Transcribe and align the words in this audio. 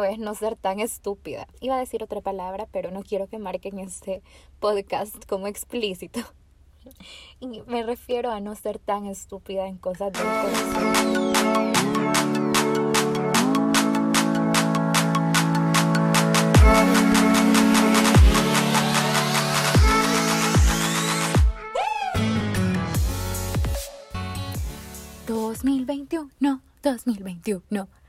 es 0.00 0.18
no 0.18 0.34
ser 0.34 0.56
tan 0.56 0.80
estúpida. 0.80 1.46
Iba 1.60 1.76
a 1.76 1.80
decir 1.80 2.02
otra 2.02 2.20
palabra, 2.20 2.66
pero 2.72 2.90
no 2.90 3.02
quiero 3.02 3.28
que 3.28 3.38
marquen 3.38 3.78
este 3.78 4.22
podcast 4.58 5.24
como 5.26 5.46
explícito. 5.46 6.20
Y 7.40 7.62
me 7.66 7.82
refiero 7.82 8.30
a 8.30 8.40
no 8.40 8.54
ser 8.54 8.78
tan 8.78 9.06
estúpida 9.06 9.66
en 9.66 9.78
cosas 9.78 10.12
del 10.12 10.22
corazón. 10.22 11.32
no 26.40 26.60
2021. 26.82 28.01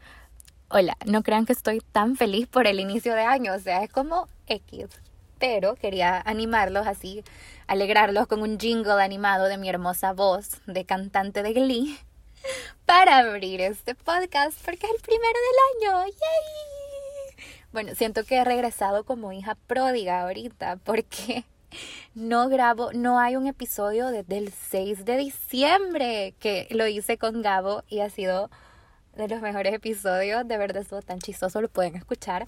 Hola, 0.76 0.98
no 1.06 1.22
crean 1.22 1.46
que 1.46 1.54
estoy 1.54 1.82
tan 1.92 2.16
feliz 2.16 2.48
por 2.48 2.66
el 2.66 2.80
inicio 2.80 3.14
de 3.14 3.22
año, 3.22 3.54
o 3.54 3.60
sea, 3.60 3.84
es 3.84 3.92
como 3.92 4.28
X. 4.48 4.88
Pero 5.38 5.76
quería 5.76 6.20
animarlos 6.26 6.88
así, 6.88 7.24
alegrarlos 7.68 8.26
con 8.26 8.42
un 8.42 8.60
jingle 8.60 8.94
animado 8.94 9.46
de 9.46 9.60
mi 9.60 9.70
hermosa 9.70 10.14
voz 10.14 10.62
de 10.66 10.84
cantante 10.84 11.44
de 11.44 11.54
Glee 11.54 12.00
para 12.88 13.20
abrir 13.20 13.62
este 13.62 13.94
podcast 13.94 14.58
porque 14.66 14.88
es 14.88 14.94
el 14.94 15.02
primero 15.02 15.38
del 15.80 15.92
año. 15.92 16.06
¡Yay! 16.08 17.46
Bueno, 17.72 17.94
siento 17.94 18.24
que 18.24 18.38
he 18.38 18.44
regresado 18.44 19.04
como 19.04 19.32
hija 19.32 19.56
pródiga 19.68 20.24
ahorita 20.24 20.78
porque 20.78 21.46
no 22.16 22.50
grabo, 22.50 22.92
no 22.94 23.20
hay 23.20 23.36
un 23.36 23.46
episodio 23.46 24.08
desde 24.08 24.40
el 24.40 24.52
6 24.52 25.06
de 25.06 25.18
diciembre 25.18 26.34
que 26.40 26.66
lo 26.72 26.88
hice 26.88 27.20
con 27.20 27.44
Gabo 27.44 27.84
y 27.88 28.00
ha 28.00 28.10
sido 28.10 28.50
de 29.16 29.28
los 29.28 29.42
mejores 29.42 29.74
episodios, 29.74 30.48
de 30.48 30.58
verdad 30.58 30.82
estuvo 30.82 31.02
tan 31.02 31.20
chistoso, 31.20 31.62
lo 31.62 31.70
pueden 31.70 31.96
escuchar. 31.96 32.48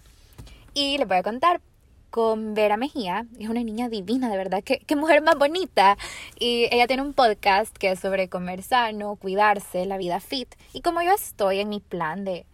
Y 0.73 0.97
les 0.97 1.07
voy 1.07 1.17
a 1.17 1.23
contar 1.23 1.61
con 2.09 2.53
Vera 2.53 2.77
Mejía, 2.77 3.25
es 3.39 3.49
una 3.49 3.61
niña 3.61 3.89
divina, 3.89 4.29
de 4.29 4.37
verdad, 4.37 4.63
qué, 4.63 4.79
qué 4.79 4.95
mujer 4.95 5.21
más 5.21 5.37
bonita. 5.37 5.97
Y 6.39 6.67
ella 6.71 6.87
tiene 6.87 7.03
un 7.03 7.13
podcast 7.13 7.75
que 7.75 7.91
es 7.91 7.99
sobre 7.99 8.29
comer 8.29 8.63
sano, 8.63 9.15
cuidarse, 9.17 9.85
la 9.85 9.97
vida 9.97 10.19
fit. 10.19 10.55
Y 10.73 10.81
como 10.81 11.01
yo 11.01 11.11
estoy 11.11 11.59
en 11.59 11.69
mi 11.69 11.79
plan 11.79 12.23
de, 12.23 12.45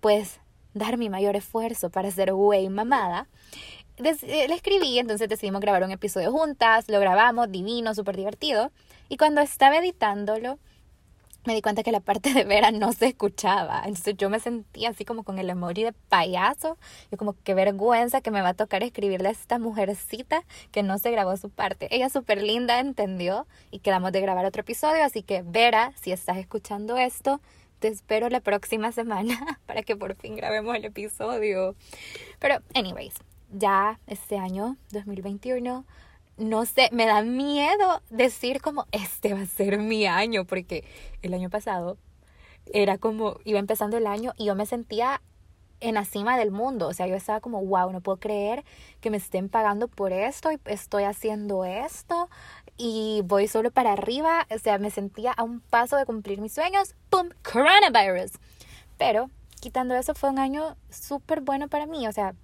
pues, 0.00 0.40
dar 0.74 0.98
mi 0.98 1.10
mayor 1.10 1.36
esfuerzo 1.36 1.90
para 1.90 2.10
ser 2.10 2.32
güey 2.32 2.68
mamada, 2.68 3.26
eh, 3.96 4.46
le 4.48 4.54
escribí, 4.54 4.98
entonces 4.98 5.28
decidimos 5.28 5.60
grabar 5.60 5.82
un 5.82 5.90
episodio 5.90 6.30
juntas, 6.30 6.88
lo 6.88 7.00
grabamos, 7.00 7.50
divino, 7.50 7.94
súper 7.94 8.16
divertido. 8.16 8.70
Y 9.08 9.16
cuando 9.16 9.40
estaba 9.40 9.78
editándolo, 9.78 10.58
me 11.48 11.54
di 11.54 11.62
cuenta 11.62 11.82
que 11.82 11.92
la 11.92 12.00
parte 12.00 12.34
de 12.34 12.44
Vera 12.44 12.70
no 12.70 12.92
se 12.92 13.06
escuchaba. 13.06 13.82
Entonces 13.86 14.14
yo 14.18 14.28
me 14.28 14.38
sentía 14.38 14.90
así 14.90 15.06
como 15.06 15.24
con 15.24 15.38
el 15.38 15.48
emoji 15.48 15.82
de 15.82 15.94
payaso. 15.94 16.76
Yo 17.10 17.16
como 17.16 17.36
qué 17.42 17.54
vergüenza 17.54 18.20
que 18.20 18.30
me 18.30 18.42
va 18.42 18.50
a 18.50 18.54
tocar 18.54 18.82
escribirle 18.82 19.28
a 19.28 19.32
esta 19.32 19.58
mujercita 19.58 20.44
que 20.72 20.82
no 20.82 20.98
se 20.98 21.10
grabó 21.10 21.34
su 21.38 21.48
parte. 21.48 21.88
Ella 21.90 22.10
súper 22.10 22.42
linda, 22.42 22.80
entendió 22.80 23.46
y 23.70 23.78
quedamos 23.78 24.12
de 24.12 24.20
grabar 24.20 24.44
otro 24.44 24.60
episodio. 24.60 25.02
Así 25.02 25.22
que 25.22 25.40
Vera, 25.42 25.92
si 25.98 26.12
estás 26.12 26.36
escuchando 26.36 26.98
esto, 26.98 27.40
te 27.78 27.88
espero 27.88 28.28
la 28.28 28.40
próxima 28.40 28.92
semana 28.92 29.58
para 29.66 29.82
que 29.82 29.96
por 29.96 30.16
fin 30.16 30.36
grabemos 30.36 30.76
el 30.76 30.84
episodio. 30.84 31.76
Pero, 32.40 32.58
anyways, 32.74 33.14
ya 33.50 33.98
este 34.06 34.36
año, 34.36 34.76
2021 34.92 35.86
no 36.38 36.64
sé, 36.64 36.88
me 36.92 37.06
da 37.06 37.22
miedo 37.22 38.02
decir 38.10 38.60
como 38.60 38.86
este 38.92 39.34
va 39.34 39.40
a 39.40 39.46
ser 39.46 39.78
mi 39.78 40.06
año, 40.06 40.44
porque 40.44 40.84
el 41.22 41.34
año 41.34 41.50
pasado 41.50 41.98
era 42.72 42.98
como, 42.98 43.38
iba 43.44 43.58
empezando 43.58 43.96
el 43.96 44.06
año 44.06 44.32
y 44.36 44.46
yo 44.46 44.54
me 44.54 44.66
sentía 44.66 45.20
en 45.80 45.94
la 45.94 46.04
cima 46.04 46.36
del 46.36 46.50
mundo, 46.50 46.88
o 46.88 46.92
sea, 46.92 47.06
yo 47.06 47.14
estaba 47.14 47.40
como, 47.40 47.64
wow, 47.64 47.90
no 47.92 48.00
puedo 48.00 48.18
creer 48.18 48.64
que 49.00 49.10
me 49.10 49.16
estén 49.16 49.48
pagando 49.48 49.88
por 49.88 50.12
esto 50.12 50.50
y 50.50 50.58
estoy 50.64 51.04
haciendo 51.04 51.64
esto 51.64 52.28
y 52.76 53.22
voy 53.24 53.48
solo 53.48 53.70
para 53.70 53.92
arriba, 53.92 54.46
o 54.50 54.58
sea, 54.58 54.78
me 54.78 54.90
sentía 54.90 55.32
a 55.32 55.42
un 55.42 55.60
paso 55.60 55.96
de 55.96 56.04
cumplir 56.04 56.40
mis 56.40 56.52
sueños, 56.52 56.94
¡pum! 57.10 57.28
Coronavirus. 57.42 58.32
Pero 58.96 59.30
quitando 59.60 59.94
eso 59.94 60.14
fue 60.14 60.30
un 60.30 60.38
año 60.38 60.76
súper 60.90 61.40
bueno 61.40 61.68
para 61.68 61.86
mí, 61.86 62.06
o 62.08 62.12
sea, 62.12 62.34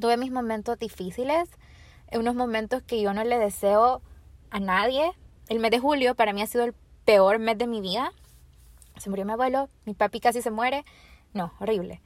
tuve 0.00 0.16
mis 0.16 0.30
momentos 0.30 0.78
difíciles, 0.78 1.48
unos 2.18 2.34
momentos 2.34 2.82
que 2.82 3.00
yo 3.00 3.12
no 3.14 3.24
le 3.24 3.38
deseo 3.38 4.02
a 4.50 4.60
nadie. 4.60 5.12
El 5.48 5.58
mes 5.58 5.70
de 5.70 5.78
julio 5.78 6.14
para 6.14 6.32
mí 6.32 6.42
ha 6.42 6.46
sido 6.46 6.64
el 6.64 6.74
peor 7.04 7.38
mes 7.38 7.58
de 7.58 7.66
mi 7.66 7.80
vida. 7.80 8.12
Se 8.98 9.10
murió 9.10 9.24
mi 9.24 9.32
abuelo, 9.32 9.68
mi 9.84 9.94
papi 9.94 10.20
casi 10.20 10.42
se 10.42 10.50
muere. 10.50 10.84
No, 11.32 11.52
horrible. 11.60 12.00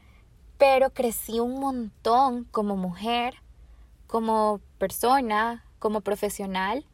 Pero 0.58 0.90
crecí 0.90 1.40
un 1.40 1.60
montón 1.60 2.44
como 2.44 2.76
mujer, 2.76 3.34
como 4.06 4.60
persona, 4.78 5.64
como 5.78 6.00
profesional. 6.00 6.84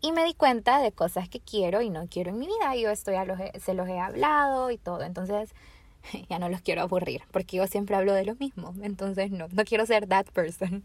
Y 0.00 0.12
me 0.12 0.24
di 0.24 0.34
cuenta 0.34 0.80
de 0.80 0.92
cosas 0.92 1.28
que 1.28 1.40
quiero 1.40 1.82
y 1.82 1.90
no 1.90 2.06
quiero 2.08 2.30
en 2.30 2.38
mi 2.38 2.46
vida. 2.46 2.76
Yo 2.76 2.90
estoy 2.90 3.16
a 3.16 3.24
los, 3.24 3.38
se 3.60 3.74
los 3.74 3.88
he 3.88 3.98
hablado 3.98 4.70
y 4.70 4.78
todo. 4.78 5.02
Entonces 5.02 5.52
ya 6.28 6.38
no 6.38 6.48
los 6.48 6.60
quiero 6.60 6.82
aburrir 6.82 7.22
porque 7.32 7.56
yo 7.56 7.66
siempre 7.66 7.96
hablo 7.96 8.12
de 8.12 8.24
lo 8.24 8.36
mismo. 8.36 8.74
Entonces 8.82 9.30
no, 9.30 9.48
no 9.50 9.64
quiero 9.64 9.86
ser 9.86 10.06
that 10.06 10.26
person 10.26 10.84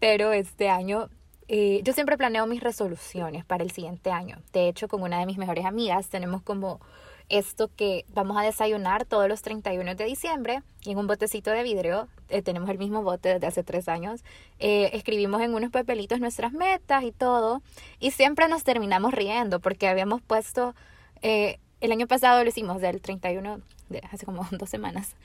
pero 0.00 0.32
este 0.32 0.68
año 0.68 1.08
eh, 1.52 1.80
yo 1.82 1.92
siempre 1.92 2.16
planeo 2.16 2.46
mis 2.46 2.62
resoluciones 2.62 3.44
para 3.44 3.64
el 3.64 3.72
siguiente 3.72 4.12
año. 4.12 4.38
De 4.52 4.68
hecho, 4.68 4.86
con 4.86 5.02
una 5.02 5.18
de 5.18 5.26
mis 5.26 5.36
mejores 5.36 5.64
amigas 5.64 6.08
tenemos 6.08 6.42
como 6.42 6.80
esto 7.28 7.68
que 7.74 8.04
vamos 8.08 8.36
a 8.36 8.42
desayunar 8.42 9.04
todos 9.04 9.28
los 9.28 9.42
31 9.42 9.96
de 9.96 10.04
diciembre 10.04 10.62
y 10.84 10.92
en 10.92 10.98
un 10.98 11.08
botecito 11.08 11.50
de 11.50 11.64
vidrio, 11.64 12.06
eh, 12.28 12.40
tenemos 12.42 12.70
el 12.70 12.78
mismo 12.78 13.02
bote 13.02 13.30
desde 13.30 13.48
hace 13.48 13.64
tres 13.64 13.88
años, 13.88 14.22
eh, 14.60 14.90
escribimos 14.92 15.42
en 15.42 15.52
unos 15.52 15.70
papelitos 15.70 16.20
nuestras 16.20 16.52
metas 16.52 17.02
y 17.02 17.10
todo 17.10 17.62
y 17.98 18.12
siempre 18.12 18.46
nos 18.46 18.62
terminamos 18.62 19.12
riendo 19.12 19.58
porque 19.58 19.88
habíamos 19.88 20.22
puesto, 20.22 20.76
el 21.20 21.92
año 21.92 22.06
pasado 22.06 22.42
lo 22.44 22.48
hicimos 22.48 22.80
del 22.80 23.00
31, 23.00 23.60
de 23.88 24.02
hace 24.12 24.24
como 24.24 24.46
dos 24.52 24.70
semanas, 24.70 25.16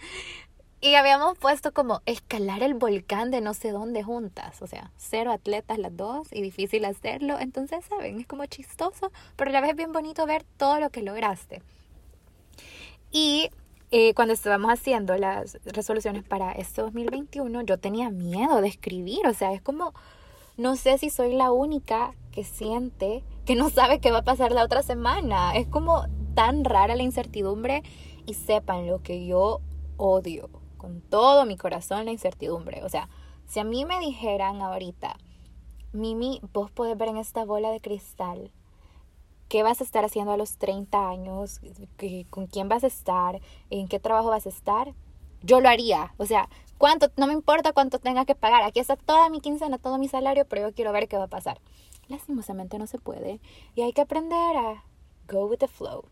y 0.82 0.96
habíamos 0.96 1.38
puesto 1.38 1.74
como 1.74 2.02
escalar 2.06 2.62
el 2.62 2.74
volcán 2.74 3.32
de 3.32 3.42
no 3.42 3.54
sé 3.54 3.72
dónde 3.72 4.04
juntas. 4.04 4.62
O 4.62 4.68
sea, 4.68 4.92
cero 4.98 5.32
atletas 5.32 5.80
las 5.80 5.96
dos 5.96 6.28
y 6.32 6.42
difícil 6.42 6.86
hacerlo. 6.86 7.40
Entonces, 7.40 7.86
¿saben? 7.86 8.20
Es 8.20 8.28
como 8.28 8.46
chistoso, 8.46 9.12
pero 9.36 9.50
a 9.50 9.54
la 9.54 9.62
vez 9.62 9.72
es 9.72 9.78
bien 9.78 9.92
bonito 9.92 10.26
ver 10.26 10.44
todo 10.58 10.80
lo 10.80 10.90
que 10.90 11.02
lograste. 11.02 11.64
Y 13.12 13.50
eh, 13.92 14.14
cuando 14.14 14.34
estábamos 14.34 14.72
haciendo 14.72 15.16
las 15.18 15.58
resoluciones 15.66 16.24
para 16.24 16.52
este 16.52 16.82
2021, 16.82 17.62
yo 17.62 17.80
tenía 17.80 18.10
miedo 18.10 18.62
de 18.62 18.68
escribir. 18.68 19.26
O 19.28 19.34
sea, 19.34 19.54
es 19.54 19.62
como, 19.62 19.94
no 20.58 20.76
sé 20.76 20.98
si 20.98 21.10
soy 21.10 21.34
la 21.34 21.52
única 21.52 22.14
que 22.32 22.44
siente 22.44 23.24
que 23.46 23.56
no 23.56 23.70
sabe 23.70 24.00
qué 24.00 24.12
va 24.12 24.20
a 24.20 24.24
pasar 24.24 24.52
la 24.52 24.64
otra 24.64 24.84
semana. 24.84 25.56
Es 25.56 25.68
como 25.68 26.06
tan 26.36 26.66
rara 26.66 26.96
la 26.96 27.04
incertidumbre 27.04 27.82
y 28.26 28.34
sepan 28.34 28.86
lo 28.88 29.02
que 29.02 29.26
yo 29.26 29.62
odio 29.98 30.65
con 30.86 31.02
todo 31.02 31.48
mi 31.48 31.58
corazón 31.58 32.06
la 32.06 32.12
incertidumbre. 32.12 32.84
O 32.84 32.90
sea, 32.90 33.10
si 33.48 33.60
a 33.60 33.64
mí 33.64 33.86
me 33.86 34.00
dijeran 34.00 34.62
ahorita, 34.62 35.18
Mimi, 35.94 36.42
vos 36.54 36.70
podés 36.70 36.96
ver 36.96 37.10
en 37.10 37.18
esta 37.18 37.44
bola 37.44 37.72
de 37.72 37.82
cristal 37.82 38.52
qué 39.50 39.64
vas 39.64 39.82
a 39.82 39.84
estar 39.84 40.06
haciendo 40.06 40.32
a 40.32 40.38
los 40.38 40.58
30 40.58 41.10
años, 41.10 41.60
con 42.30 42.46
quién 42.46 42.70
vas 42.70 42.84
a 42.84 42.88
estar, 42.88 43.42
en 43.72 43.88
qué 43.88 44.00
trabajo 44.00 44.30
vas 44.30 44.46
a 44.46 44.50
estar, 44.50 44.94
yo 45.42 45.60
lo 45.60 45.70
haría. 45.70 46.14
O 46.18 46.28
sea, 46.28 46.50
cuánto, 46.78 47.10
no 47.18 47.26
me 47.26 47.34
importa 47.34 47.74
cuánto 47.74 47.98
tenga 47.98 48.26
que 48.26 48.36
pagar. 48.36 48.62
Aquí 48.62 48.80
está 48.80 48.96
toda 48.96 49.32
mi 49.32 49.42
quincena, 49.42 49.80
todo 49.80 49.98
mi 49.98 50.08
salario, 50.08 50.46
pero 50.46 50.70
yo 50.70 50.76
quiero 50.76 50.92
ver 50.92 51.08
qué 51.08 51.18
va 51.18 51.24
a 51.24 51.30
pasar. 51.30 51.60
Lastimosamente 52.10 52.78
no 52.78 52.86
se 52.86 53.00
puede 53.00 53.40
y 53.74 53.82
hay 53.82 53.92
que 53.92 54.02
aprender 54.02 54.56
a 54.56 54.84
go 55.28 55.48
with 55.48 55.58
the 55.58 55.68
flow. 55.68 56.06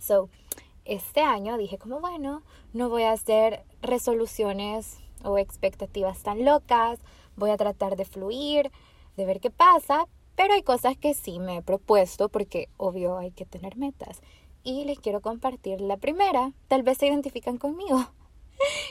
So, 0.00 0.30
este 0.84 1.20
año 1.20 1.56
dije 1.56 1.78
como 1.78 2.00
bueno, 2.00 2.42
no 2.72 2.88
voy 2.88 3.04
a 3.04 3.12
hacer 3.12 3.64
resoluciones 3.80 4.98
o 5.24 5.38
expectativas 5.38 6.22
tan 6.22 6.44
locas, 6.44 7.00
voy 7.36 7.50
a 7.50 7.56
tratar 7.56 7.96
de 7.96 8.04
fluir, 8.04 8.70
de 9.16 9.26
ver 9.26 9.40
qué 9.40 9.50
pasa, 9.50 10.06
pero 10.36 10.54
hay 10.54 10.62
cosas 10.62 10.96
que 10.96 11.14
sí 11.14 11.38
me 11.38 11.58
he 11.58 11.62
propuesto 11.62 12.28
porque 12.28 12.68
obvio 12.76 13.18
hay 13.18 13.30
que 13.30 13.44
tener 13.44 13.76
metas 13.76 14.20
y 14.64 14.84
les 14.84 14.98
quiero 14.98 15.20
compartir 15.20 15.80
la 15.80 15.96
primera, 15.96 16.52
tal 16.68 16.82
vez 16.82 16.98
se 16.98 17.06
identifican 17.06 17.58
conmigo. 17.58 18.06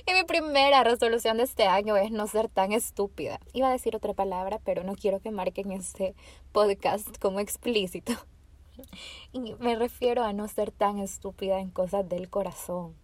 Y 0.06 0.14
mi 0.14 0.24
primera 0.24 0.84
resolución 0.84 1.38
de 1.38 1.44
este 1.44 1.66
año 1.66 1.96
es 1.96 2.12
no 2.12 2.28
ser 2.28 2.50
tan 2.50 2.74
estúpida. 2.74 3.40
Iba 3.54 3.70
a 3.70 3.72
decir 3.72 3.96
otra 3.96 4.14
palabra, 4.14 4.60
pero 4.66 4.84
no 4.84 4.96
quiero 4.96 5.22
que 5.22 5.32
marquen 5.32 5.72
este 5.72 6.14
podcast 6.52 7.18
como 7.20 7.40
explícito. 7.40 8.12
Y 9.34 9.56
me 9.60 9.76
refiero 9.76 10.24
a 10.24 10.34
no 10.34 10.48
ser 10.48 10.72
tan 10.72 11.00
estúpida 11.00 11.60
en 11.60 11.70
cosas 11.70 12.08
del 12.08 12.30
corazón. 12.30 12.96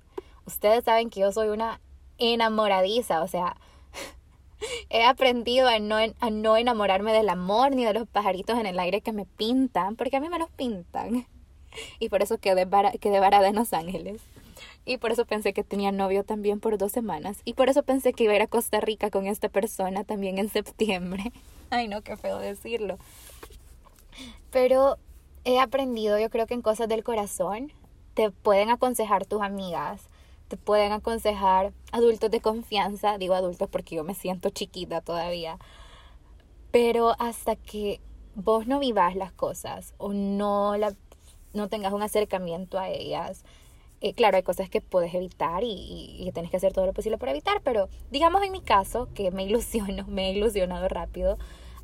Ustedes 0.46 0.84
saben 0.84 1.10
que 1.10 1.22
yo 1.22 1.32
soy 1.32 1.50
una 1.50 1.80
enamoradiza, 2.18 3.22
o 3.22 3.28
sea, 3.28 3.58
he 4.90 5.04
aprendido 5.04 5.68
a 5.68 5.80
no, 5.80 5.98
a 5.98 6.30
no 6.30 6.58
enamorarme 6.58 7.14
del 7.14 7.30
amor 7.30 7.76
ni 7.76 7.86
de 7.86 7.94
los 7.94 8.08
pajaritos 8.08 8.58
en 8.58 8.66
el 8.66 8.80
aire 8.80 9.02
que 9.02 9.14
me 9.14 9.26
pintan, 9.26 9.96
porque 9.96 10.18
a 10.18 10.20
mí 10.20 10.30
me 10.30 10.40
los 10.40 10.50
pintan. 10.52 11.28
Y 12.00 12.10
por 12.10 12.24
eso 12.24 12.40
quedé, 12.40 12.66
vara, 12.66 12.92
quedé 12.94 13.20
varada 13.20 13.50
en 13.50 13.56
Los 13.56 13.72
Ángeles. 13.72 14.22
Y 14.86 14.98
por 14.98 15.12
eso 15.12 15.26
pensé 15.26 15.54
que 15.54 15.64
tenía 15.64 15.92
novio 15.92 16.24
también 16.24 16.60
por 16.60 16.78
dos 16.78 16.92
semanas. 16.92 17.42
Y 17.44 17.54
por 17.54 17.70
eso 17.70 17.84
pensé 17.84 18.14
que 18.14 18.24
iba 18.24 18.34
a 18.34 18.38
ir 18.38 18.42
a 18.42 18.48
Costa 18.48 18.80
Rica 18.80 19.12
con 19.12 19.28
esta 19.28 19.50
persona 19.50 20.06
también 20.06 20.38
en 20.38 20.50
septiembre. 20.50 21.32
Ay, 21.70 21.88
no, 21.88 22.02
qué 22.02 22.16
feo 22.16 22.40
decirlo. 22.40 22.98
Pero 24.50 24.98
he 25.44 25.60
aprendido, 25.60 26.20
yo 26.20 26.30
creo 26.30 26.48
que 26.48 26.54
en 26.54 26.62
cosas 26.62 26.88
del 26.88 27.04
corazón, 27.04 27.72
te 28.14 28.32
pueden 28.32 28.70
aconsejar 28.70 29.26
tus 29.26 29.42
amigas, 29.42 30.10
te 30.48 30.58
pueden 30.58 30.92
aconsejar 30.92 31.74
adultos 31.92 32.32
de 32.32 32.42
confianza, 32.42 33.18
digo 33.18 33.36
adultos 33.36 33.70
porque 33.70 33.96
yo 33.96 34.04
me 34.04 34.16
siento 34.16 34.50
chiquita 34.50 35.02
todavía, 35.02 35.60
pero 36.72 37.16
hasta 37.20 37.56
que 37.56 38.02
vos 38.36 38.68
no 38.68 38.80
vivas 38.80 39.16
las 39.16 39.32
cosas 39.32 39.94
o 39.98 40.14
no, 40.14 40.78
la, 40.78 40.96
no 41.54 41.70
tengas 41.70 41.94
un 41.94 42.02
acercamiento 42.02 42.80
a 42.80 42.90
ellas, 42.90 43.44
eh, 44.00 44.14
claro, 44.14 44.38
hay 44.38 44.44
cosas 44.44 44.70
que 44.70 44.80
puedes 44.80 45.14
evitar 45.14 45.64
y, 45.64 46.18
y, 46.20 46.32
tienes 46.32 46.52
que 46.52 46.58
hacer 46.58 46.72
todo 46.72 46.86
lo 46.86 46.94
posible 46.94 47.18
para 47.18 47.32
evitar, 47.32 47.62
pero 47.64 47.90
digamos 48.12 48.44
en 48.44 48.52
mi 48.52 48.62
caso, 48.62 49.10
que 49.16 49.32
me 49.32 49.44
ilusiono, 49.44 50.06
me 50.08 50.30
he 50.30 50.34
ilusionado 50.34 50.88
rápido, 50.88 51.38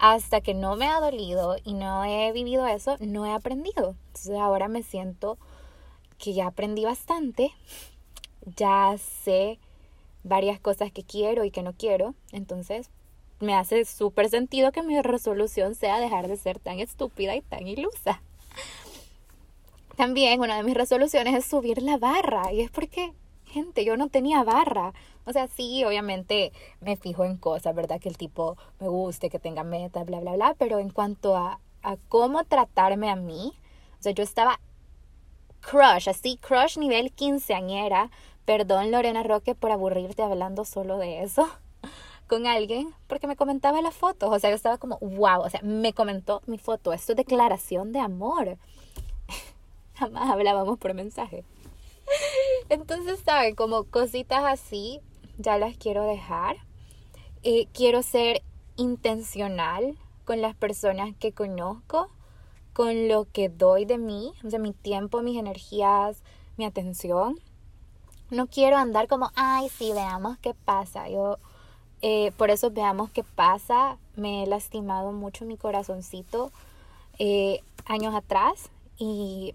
hasta 0.06 0.42
que 0.42 0.54
no 0.54 0.76
me 0.76 0.86
ha 0.86 1.00
dolido 1.00 1.56
y 1.64 1.76
no 1.76 2.04
he 2.04 2.34
vivido 2.34 2.68
eso, 2.68 2.98
no 3.00 3.26
he 3.26 3.32
aprendido. 3.32 3.96
Entonces 4.08 4.38
ahora 4.38 4.68
me 4.68 4.84
siento 4.84 5.38
que 6.18 6.34
ya 6.34 6.48
aprendí 6.48 6.84
bastante, 6.84 7.54
ya 8.58 8.98
sé 8.98 9.60
varias 10.26 10.60
cosas 10.60 10.92
que 10.92 11.04
quiero 11.04 11.46
y 11.46 11.52
que 11.52 11.64
no 11.64 11.72
quiero, 11.72 12.16
entonces 12.34 12.90
me 13.40 13.56
hace 13.56 13.86
súper 13.86 14.28
sentido 14.28 14.74
que 14.74 14.84
mi 14.84 15.02
resolución 15.02 15.74
sea 15.74 16.02
dejar 16.02 16.28
de 16.28 16.36
ser 16.36 16.60
tan 16.60 16.82
estúpida 16.82 17.34
y 17.38 17.42
tan 17.42 17.66
ilusa. 17.66 18.22
También 19.96 20.42
una 20.42 20.58
de 20.58 20.64
mis 20.64 20.76
resoluciones 20.76 21.34
es 21.34 21.46
subir 21.46 21.82
la 21.82 21.96
barra 21.96 22.52
y 22.52 22.60
es 22.60 22.72
porque, 22.72 23.14
gente, 23.54 23.86
yo 23.86 23.96
no 23.98 24.10
tenía 24.10 24.44
barra. 24.44 24.94
O 25.26 25.32
sea, 25.32 25.48
sí, 25.48 25.84
obviamente 25.86 26.52
me 26.82 26.98
fijo 26.98 27.24
en 27.24 27.38
cosas, 27.38 27.74
¿verdad? 27.76 28.00
Que 28.00 28.10
el 28.10 28.18
tipo 28.18 28.58
me 28.80 28.88
guste, 28.90 29.30
que 29.30 29.40
tenga 29.40 29.64
meta, 29.64 30.04
bla, 30.04 30.20
bla, 30.20 30.34
bla, 30.34 30.56
pero 30.58 30.80
en 30.80 30.90
cuanto 30.90 31.38
a, 31.38 31.60
a 31.84 31.98
cómo 32.10 32.44
tratarme 32.44 33.10
a 33.10 33.16
mí, 33.16 33.54
o 34.00 34.04
sea, 34.04 34.12
yo 34.12 34.24
estaba 34.24 34.60
crush, 35.62 36.10
así, 36.10 36.38
crush 36.38 36.78
nivel 36.78 37.12
quinceañera. 37.12 38.12
Perdón, 38.46 38.92
Lorena 38.92 39.24
Roque, 39.24 39.56
por 39.56 39.72
aburrirte 39.72 40.22
hablando 40.22 40.66
solo 40.66 40.98
de 40.98 41.24
eso 41.24 41.48
con 42.28 42.46
alguien, 42.48 42.94
porque 43.08 43.28
me 43.28 43.38
comentaba 43.38 43.82
las 43.82 43.96
fotos. 43.96 44.30
O 44.34 44.40
sea, 44.40 44.50
yo 44.50 44.56
estaba 44.56 44.78
como, 44.78 44.98
wow, 45.00 45.42
o 45.42 45.50
sea, 45.50 45.62
me 45.64 45.94
comentó 45.94 46.42
mi 46.48 46.58
foto. 46.58 46.92
Esto 46.92 47.14
es 47.14 47.18
declaración 47.18 47.94
de 47.94 48.00
amor 48.00 48.58
jamás 49.96 50.30
hablábamos 50.30 50.78
por 50.80 50.94
mensaje. 50.94 51.44
Entonces, 52.74 53.20
¿saben? 53.24 53.54
Como 53.54 53.84
cositas 53.84 54.44
así, 54.46 55.00
ya 55.38 55.60
las 55.60 55.78
quiero 55.78 56.06
dejar. 56.06 56.56
Eh, 57.44 57.68
quiero 57.72 58.02
ser 58.02 58.42
intencional 58.78 59.96
con 60.25 60.42
las 60.42 60.56
personas 60.56 61.16
que 61.20 61.34
conozco, 61.34 62.10
con 62.74 63.08
lo 63.08 63.25
que 63.31 63.50
doy 63.50 63.86
de 63.86 64.00
mí, 64.00 64.34
o 64.44 64.50
sea, 64.50 64.58
mi 64.58 64.74
tiempo, 64.74 65.22
mis 65.22 65.38
energías, 65.38 66.24
mi 66.58 66.66
atención. 66.66 67.40
No 68.31 68.48
quiero 68.48 68.78
andar 68.78 69.08
como, 69.08 69.30
ay, 69.36 69.69
sí, 69.69 69.92
veamos 69.94 70.40
qué 70.40 70.56
pasa. 70.56 71.08
Yo, 71.10 71.38
eh, 72.02 72.31
por 72.38 72.50
eso 72.50 72.72
veamos 72.72 73.12
qué 73.12 73.24
pasa. 73.24 74.00
Me 74.16 74.42
he 74.42 74.48
lastimado 74.48 75.12
mucho 75.12 75.46
mi 75.46 75.58
corazoncito 75.58 76.52
eh, 77.19 77.60
años 77.86 78.16
atrás 78.16 78.72
y 78.98 79.54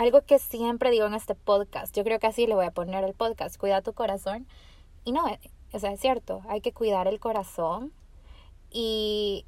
algo 0.00 0.22
que 0.22 0.38
siempre 0.38 0.90
digo 0.90 1.04
en 1.04 1.12
este 1.12 1.34
podcast, 1.34 1.94
yo 1.94 2.04
creo 2.04 2.18
que 2.18 2.26
así 2.26 2.46
le 2.46 2.54
voy 2.54 2.64
a 2.64 2.70
poner 2.70 3.04
el 3.04 3.12
podcast, 3.12 3.58
cuida 3.58 3.82
tu 3.82 3.92
corazón. 3.92 4.46
Y 5.04 5.12
no, 5.12 5.26
o 5.72 5.78
sea, 5.78 5.92
es 5.92 6.00
cierto, 6.00 6.40
hay 6.48 6.62
que 6.62 6.72
cuidar 6.72 7.06
el 7.06 7.20
corazón 7.20 7.92
y, 8.70 9.44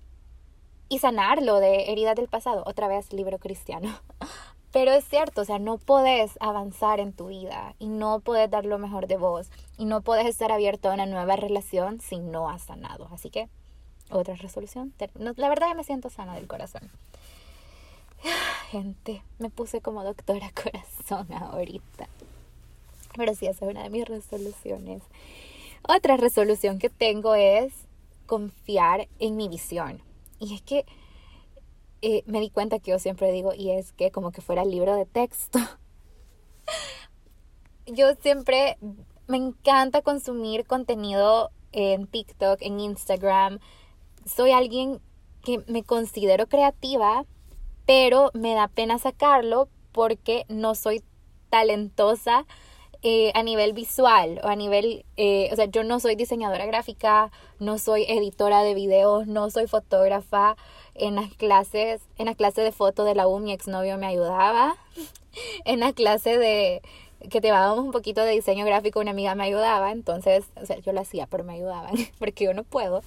y 0.91 0.99
sanarlo 0.99 1.59
de 1.59 1.91
heridas 1.91 2.17
del 2.17 2.29
pasado. 2.29 2.65
Otra 2.67 2.87
vez, 2.87 3.15
libro 3.15 3.39
cristiano. 3.39 3.99
Pero 4.73 4.93
es 4.93 5.07
cierto, 5.07 5.41
o 5.41 5.45
sea, 5.47 5.59
no 5.59 5.79
puedes 5.79 6.33
avanzar 6.39 7.01
en 7.01 7.15
tu 7.15 7.29
vida 7.29 7.75
y 7.79 7.89
no 7.89 8.21
puedes 8.21 8.51
dar 8.51 8.67
lo 8.67 8.79
mejor 8.79 9.07
de 9.07 9.17
vos 9.17 9.51
y 9.79 9.87
no 9.87 10.03
puedes 10.03 10.27
estar 10.27 10.53
abierto 10.53 10.91
a 10.91 10.95
una 10.95 11.07
nueva 11.07 11.37
relación 11.37 11.99
si 12.03 12.19
no 12.19 12.51
has 12.51 12.65
sanado. 12.65 13.09
Así 13.11 13.31
que, 13.31 13.49
otra 14.11 14.35
resolución. 14.35 14.93
La 15.15 15.49
verdad, 15.49 15.69
ya 15.69 15.75
me 15.75 15.85
siento 15.85 16.11
sana 16.11 16.35
del 16.35 16.47
corazón. 16.47 16.91
Gente, 18.71 19.23
me 19.39 19.51
puse 19.51 19.81
como 19.81 20.05
doctora 20.05 20.51
corazón 20.63 21.27
ahorita. 21.33 22.09
Pero 23.17 23.35
sí, 23.35 23.47
esa 23.47 23.67
es 23.67 23.71
una 23.71 23.83
de 23.83 23.91
mis 23.91 24.07
resoluciones. 24.07 25.03
Otra 25.87 26.17
resolución 26.17 26.79
que 26.79 26.89
tengo 26.89 27.35
es 27.35 27.73
confiar 28.27 29.09
en 29.19 29.37
mi 29.37 29.49
visión. 29.49 30.01
Y 30.39 30.55
es 30.55 30.63
que 30.63 30.87
eh, 32.01 32.23
me 32.27 32.41
di 32.41 32.51
cuenta 32.51 32.79
que 32.79 32.93
yo 32.93 32.99
siempre 32.99 33.31
digo, 33.33 33.53
y 33.55 33.71
es 33.71 33.93
que 33.93 34.11
como 34.11 34.33
que 34.33 34.41
fuera 34.41 34.65
libro 34.65 34.97
de 34.97 35.07
texto. 35.07 35.59
yo 37.87 38.15
siempre 38.21 38.79
me 39.27 39.37
encanta 39.37 40.03
consumir 40.03 40.67
contenido 40.67 41.51
en 41.73 42.07
TikTok, 42.07 42.63
en 42.63 42.81
Instagram. 42.81 43.59
Soy 44.25 44.53
alguien 44.53 45.01
que 45.45 45.59
me 45.67 45.83
considero 45.83 46.47
creativa, 46.47 47.25
pero 47.87 48.31
me 48.35 48.55
da 48.55 48.69
pena 48.69 48.99
sacarlo 48.99 49.69
porque 49.93 50.45
no 50.49 50.75
soy 50.75 51.03
talentosa 51.51 52.47
eh, 53.05 53.33
a 53.35 53.43
nivel 53.43 53.73
visual 53.73 54.41
o 54.45 54.47
a 54.47 54.55
nivel, 54.55 55.05
eh, 55.17 55.49
o 55.53 55.57
sea, 55.57 55.65
yo 55.65 55.83
no 55.83 55.99
soy 55.99 56.15
diseñadora 56.15 56.67
gráfica, 56.67 57.33
no 57.59 57.79
soy 57.79 58.05
editora 58.05 58.63
de 58.63 58.75
videos, 58.75 59.27
no 59.27 59.51
soy 59.51 59.67
fotógrafa. 59.67 60.57
En 60.95 61.17
las 61.17 61.35
clases, 61.35 62.03
en 62.19 62.27
la 62.27 62.35
clase 62.35 62.61
de 62.61 62.71
foto 62.71 63.03
de 63.03 63.17
la 63.17 63.27
U, 63.27 63.41
mi 63.41 63.53
exnovio 63.53 63.99
me 63.99 64.07
ayudaba. 64.07 64.77
En 65.65 65.81
la 65.81 65.95
clase 65.95 66.37
de 66.37 66.83
que 67.31 67.41
te 67.41 67.49
dábamos 67.49 67.83
un 67.83 67.91
poquito 67.91 68.23
de 68.23 68.33
diseño 68.33 68.67
gráfico, 68.67 69.01
una 69.01 69.13
amiga 69.13 69.35
me 69.35 69.45
ayudaba. 69.45 69.91
Entonces, 69.91 70.45
o 70.61 70.67
sea, 70.67 70.79
yo 70.79 70.93
lo 70.93 71.01
hacía, 71.01 71.27
pero 71.27 71.43
me 71.43 71.55
ayudaban, 71.55 71.95
porque 72.19 72.45
yo 72.45 72.55
no 72.55 72.65
puedo. 72.65 73.03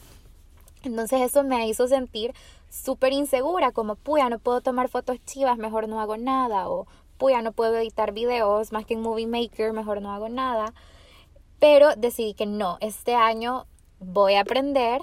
Entonces 0.83 1.21
eso 1.21 1.43
me 1.43 1.67
hizo 1.67 1.87
sentir 1.87 2.33
súper 2.75 3.13
insegura, 3.13 3.71
como, 3.71 3.95
puya, 3.95 4.29
no 4.29 4.39
puedo 4.39 4.61
tomar 4.61 4.89
fotos 4.89 5.17
chivas, 5.25 5.57
mejor 5.57 5.87
no 5.87 5.99
hago 5.99 6.17
nada, 6.17 6.69
o 6.69 6.87
puya, 7.17 7.41
no 7.41 7.51
puedo 7.53 7.77
editar 7.77 8.11
videos, 8.11 8.71
más 8.71 8.85
que 8.85 8.95
en 8.95 9.01
Movie 9.01 9.27
Maker, 9.27 9.73
mejor 9.73 10.01
no 10.01 10.11
hago 10.11 10.29
nada. 10.29 10.73
Pero 11.59 11.95
decidí 11.95 12.33
que 12.33 12.45
no, 12.45 12.77
este 12.81 13.15
año 13.15 13.65
voy 13.99 14.35
a 14.35 14.41
aprender 14.41 15.01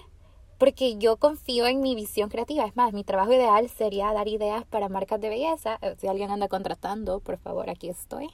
porque 0.59 0.97
yo 0.97 1.17
confío 1.17 1.67
en 1.67 1.81
mi 1.81 1.97
visión 1.97 2.29
creativa. 2.29 2.65
Es 2.65 2.77
más, 2.77 2.93
mi 2.93 3.03
trabajo 3.03 3.33
ideal 3.33 3.69
sería 3.69 4.13
dar 4.13 4.29
ideas 4.29 4.65
para 4.65 4.89
marcas 4.89 5.21
de 5.21 5.29
belleza. 5.29 5.79
Eh, 5.83 5.97
si 5.99 6.07
alguien 6.07 6.31
anda 6.31 6.47
contratando, 6.47 7.19
por 7.19 7.39
favor, 7.39 7.69
aquí 7.69 7.89
estoy. 7.89 8.31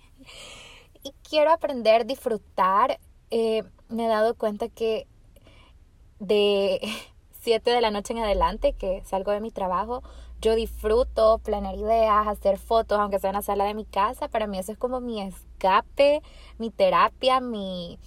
Y 1.02 1.14
quiero 1.26 1.50
aprender, 1.52 2.04
disfrutar. 2.04 3.00
Eh, 3.30 3.62
me 3.88 4.04
he 4.04 4.08
dado 4.08 4.34
cuenta 4.34 4.68
que 4.68 5.06
de 6.18 6.80
7 7.48 7.70
de 7.70 7.80
la 7.80 7.90
noche 7.90 8.12
en 8.12 8.18
adelante 8.18 8.74
que 8.74 9.02
salgo 9.06 9.32
de 9.32 9.40
mi 9.40 9.50
trabajo, 9.50 10.02
yo 10.42 10.54
disfruto 10.54 11.38
planear 11.38 11.76
ideas, 11.76 12.26
hacer 12.26 12.58
fotos, 12.58 12.98
aunque 12.98 13.18
sea 13.18 13.30
en 13.30 13.36
la 13.36 13.42
sala 13.42 13.64
de 13.64 13.72
mi 13.72 13.86
casa. 13.86 14.28
Para 14.28 14.46
mí 14.46 14.58
eso 14.58 14.70
es 14.70 14.76
como 14.76 15.00
mi 15.00 15.22
escape, 15.22 16.20
mi 16.58 16.68
terapia, 16.68 17.40
mi... 17.40 17.98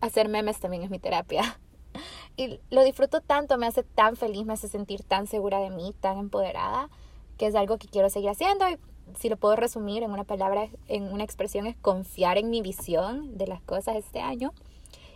Hacer 0.00 0.30
memes 0.30 0.58
también 0.58 0.84
es 0.84 0.90
mi 0.90 0.98
terapia. 0.98 1.42
Y 2.38 2.60
lo 2.70 2.82
disfruto 2.84 3.20
tanto, 3.20 3.58
me 3.58 3.66
hace 3.66 3.82
tan 3.82 4.16
feliz, 4.16 4.46
me 4.46 4.52
hace 4.52 4.68
sentir 4.68 5.02
tan 5.02 5.26
segura 5.26 5.58
de 5.58 5.70
mí, 5.70 5.92
tan 6.00 6.18
empoderada, 6.18 6.88
que 7.36 7.46
es 7.46 7.56
algo 7.56 7.78
que 7.78 7.88
quiero 7.88 8.08
seguir 8.08 8.30
haciendo. 8.30 8.66
Y 8.70 8.78
si 9.18 9.28
lo 9.28 9.36
puedo 9.36 9.56
resumir 9.56 10.04
en 10.04 10.12
una 10.12 10.22
palabra, 10.22 10.68
en 10.86 11.12
una 11.12 11.24
expresión, 11.24 11.66
es 11.66 11.76
confiar 11.76 12.38
en 12.38 12.48
mi 12.48 12.62
visión 12.62 13.36
de 13.36 13.48
las 13.48 13.60
cosas 13.60 13.96
este 13.96 14.20
año. 14.20 14.52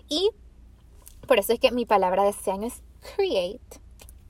Y 0.08 0.30
por 1.28 1.38
eso 1.38 1.52
es 1.52 1.60
que 1.60 1.70
mi 1.70 1.86
palabra 1.86 2.24
de 2.24 2.30
este 2.30 2.50
año 2.50 2.66
es 2.66 2.82
create, 3.16 3.80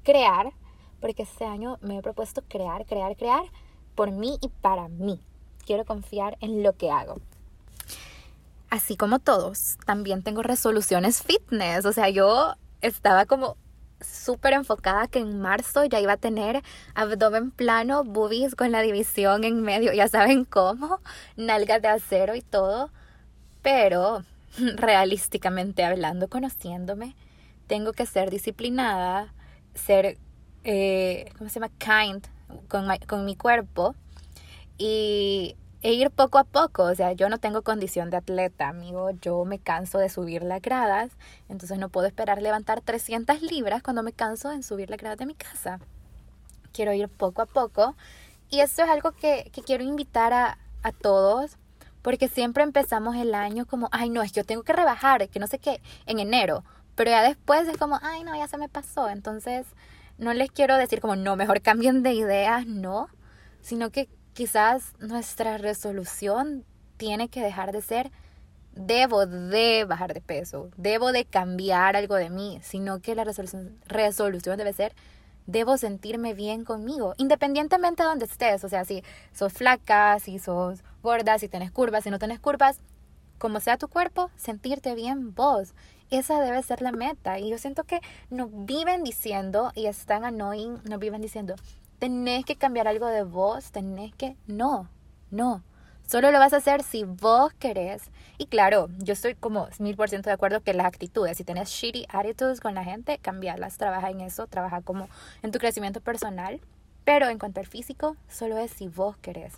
crear, 0.02 0.52
porque 1.00 1.22
este 1.22 1.44
año 1.44 1.78
me 1.80 1.98
he 1.98 2.02
propuesto 2.02 2.42
crear, 2.48 2.86
crear, 2.86 3.16
crear 3.16 3.42
por 3.94 4.10
mí 4.10 4.38
y 4.40 4.48
para 4.48 4.88
mí. 4.88 5.20
Quiero 5.66 5.84
confiar 5.84 6.36
en 6.40 6.62
lo 6.62 6.76
que 6.76 6.90
hago. 6.90 7.20
Así 8.70 8.96
como 8.96 9.18
todos, 9.18 9.76
también 9.84 10.22
tengo 10.22 10.42
resoluciones 10.42 11.22
fitness. 11.22 11.84
O 11.84 11.92
sea, 11.92 12.08
yo 12.08 12.54
estaba 12.80 13.26
como 13.26 13.56
súper 14.00 14.54
enfocada 14.54 15.08
que 15.08 15.18
en 15.18 15.40
marzo 15.40 15.84
ya 15.84 16.00
iba 16.00 16.14
a 16.14 16.16
tener 16.16 16.62
abdomen 16.94 17.50
plano, 17.50 18.04
boobies 18.04 18.54
con 18.54 18.72
la 18.72 18.80
división 18.80 19.44
en 19.44 19.62
medio, 19.62 19.92
ya 19.92 20.08
saben 20.08 20.44
cómo, 20.44 21.00
nalgas 21.36 21.82
de 21.82 21.88
acero 21.88 22.34
y 22.34 22.42
todo. 22.42 22.90
Pero 23.62 24.24
realísticamente 24.76 25.84
hablando, 25.84 26.28
conociéndome, 26.28 27.14
tengo 27.72 27.94
que 27.94 28.04
ser 28.04 28.30
disciplinada, 28.30 29.32
ser, 29.72 30.18
eh, 30.62 31.32
¿cómo 31.38 31.48
se 31.48 31.58
llama? 31.58 31.72
Kind 31.78 32.26
con, 32.68 32.86
con 33.08 33.24
mi 33.24 33.34
cuerpo 33.34 33.94
y 34.76 35.56
e 35.80 35.94
ir 35.94 36.10
poco 36.10 36.36
a 36.36 36.44
poco. 36.44 36.82
O 36.82 36.94
sea, 36.94 37.12
yo 37.12 37.30
no 37.30 37.38
tengo 37.38 37.62
condición 37.62 38.10
de 38.10 38.18
atleta, 38.18 38.68
amigo. 38.68 39.12
Yo 39.22 39.46
me 39.46 39.58
canso 39.58 39.96
de 39.96 40.10
subir 40.10 40.42
las 40.42 40.60
gradas. 40.60 41.12
Entonces 41.48 41.78
no 41.78 41.88
puedo 41.88 42.06
esperar 42.06 42.42
levantar 42.42 42.82
300 42.82 43.40
libras 43.40 43.82
cuando 43.82 44.02
me 44.02 44.12
canso 44.12 44.52
en 44.52 44.62
subir 44.62 44.90
las 44.90 44.98
gradas 44.98 45.16
de 45.16 45.24
mi 45.24 45.34
casa. 45.34 45.80
Quiero 46.74 46.92
ir 46.92 47.08
poco 47.08 47.40
a 47.40 47.46
poco. 47.46 47.96
Y 48.50 48.60
esto 48.60 48.82
es 48.82 48.90
algo 48.90 49.12
que, 49.12 49.50
que 49.50 49.62
quiero 49.62 49.82
invitar 49.82 50.34
a, 50.34 50.58
a 50.82 50.92
todos. 50.92 51.56
Porque 52.02 52.28
siempre 52.28 52.64
empezamos 52.64 53.16
el 53.16 53.34
año 53.34 53.64
como, 53.64 53.88
ay 53.92 54.10
no, 54.10 54.20
es 54.20 54.30
que 54.30 54.40
yo 54.40 54.44
tengo 54.44 54.62
que 54.62 54.74
rebajar, 54.74 55.26
que 55.30 55.40
no 55.40 55.46
sé 55.46 55.58
qué, 55.58 55.80
en 56.04 56.18
enero. 56.18 56.64
Pero 56.94 57.10
ya 57.10 57.22
después 57.22 57.68
es 57.68 57.76
como, 57.76 57.98
ay 58.02 58.24
no, 58.24 58.34
ya 58.36 58.48
se 58.48 58.58
me 58.58 58.68
pasó. 58.68 59.08
Entonces 59.08 59.66
no 60.18 60.32
les 60.34 60.50
quiero 60.50 60.76
decir 60.76 61.00
como, 61.00 61.16
no, 61.16 61.36
mejor 61.36 61.62
cambien 61.62 62.02
de 62.02 62.12
ideas, 62.14 62.66
no. 62.66 63.08
Sino 63.60 63.90
que 63.90 64.08
quizás 64.34 64.94
nuestra 64.98 65.58
resolución 65.58 66.64
tiene 66.96 67.28
que 67.28 67.42
dejar 67.42 67.72
de 67.72 67.82
ser 67.82 68.12
debo 68.74 69.26
de 69.26 69.84
bajar 69.84 70.14
de 70.14 70.22
peso, 70.22 70.70
debo 70.76 71.12
de 71.12 71.24
cambiar 71.26 71.94
algo 71.94 72.14
de 72.14 72.30
mí, 72.30 72.58
sino 72.62 73.00
que 73.00 73.14
la 73.14 73.24
resolución, 73.24 73.78
resolución 73.86 74.56
debe 74.56 74.72
ser 74.72 74.94
debo 75.46 75.76
sentirme 75.76 76.34
bien 76.34 76.64
conmigo, 76.64 77.14
independientemente 77.16 78.02
de 78.02 78.08
donde 78.08 78.26
estés, 78.26 78.62
o 78.64 78.68
sea, 78.68 78.84
si 78.84 79.02
sos 79.32 79.52
flaca, 79.52 80.18
si 80.20 80.38
sos 80.38 80.84
gorda, 81.02 81.38
si 81.38 81.48
tenés 81.48 81.72
curvas, 81.72 82.04
si 82.04 82.10
no 82.10 82.18
tenés 82.18 82.38
curvas, 82.38 82.80
como 83.38 83.58
sea 83.58 83.76
tu 83.76 83.88
cuerpo, 83.88 84.30
sentirte 84.36 84.94
bien 84.94 85.34
vos. 85.34 85.74
Esa 86.12 86.38
debe 86.40 86.62
ser 86.62 86.82
la 86.82 86.92
meta. 86.92 87.38
Y 87.38 87.48
yo 87.48 87.56
siento 87.56 87.84
que 87.84 88.02
nos 88.28 88.50
viven 88.52 89.02
diciendo, 89.02 89.72
y 89.74 89.86
están 89.86 90.24
annoying, 90.26 90.78
nos 90.84 91.00
viven 91.00 91.22
diciendo, 91.22 91.54
tenés 91.98 92.44
que 92.44 92.56
cambiar 92.56 92.86
algo 92.86 93.06
de 93.06 93.22
vos, 93.22 93.72
tenés 93.72 94.14
que... 94.14 94.36
No, 94.46 94.90
no. 95.30 95.62
Solo 96.06 96.30
lo 96.30 96.38
vas 96.38 96.52
a 96.52 96.58
hacer 96.58 96.82
si 96.82 97.04
vos 97.04 97.54
querés. 97.54 98.10
Y 98.36 98.44
claro, 98.44 98.90
yo 98.98 99.14
estoy 99.14 99.34
como 99.34 99.68
mil 99.78 99.96
por 99.96 100.10
ciento 100.10 100.28
de 100.28 100.34
acuerdo 100.34 100.60
que 100.60 100.74
las 100.74 100.84
actitudes, 100.84 101.38
si 101.38 101.44
tenés 101.44 101.70
shitty 101.70 102.04
attitudes 102.10 102.60
con 102.60 102.74
la 102.74 102.84
gente, 102.84 103.16
cambiarlas, 103.16 103.78
trabaja 103.78 104.10
en 104.10 104.20
eso, 104.20 104.46
trabaja 104.46 104.82
como 104.82 105.08
en 105.42 105.50
tu 105.50 105.58
crecimiento 105.58 106.02
personal. 106.02 106.60
Pero 107.04 107.30
en 107.30 107.38
cuanto 107.38 107.60
al 107.60 107.66
físico, 107.66 108.16
solo 108.28 108.58
es 108.58 108.70
si 108.70 108.88
vos 108.88 109.16
querés. 109.16 109.54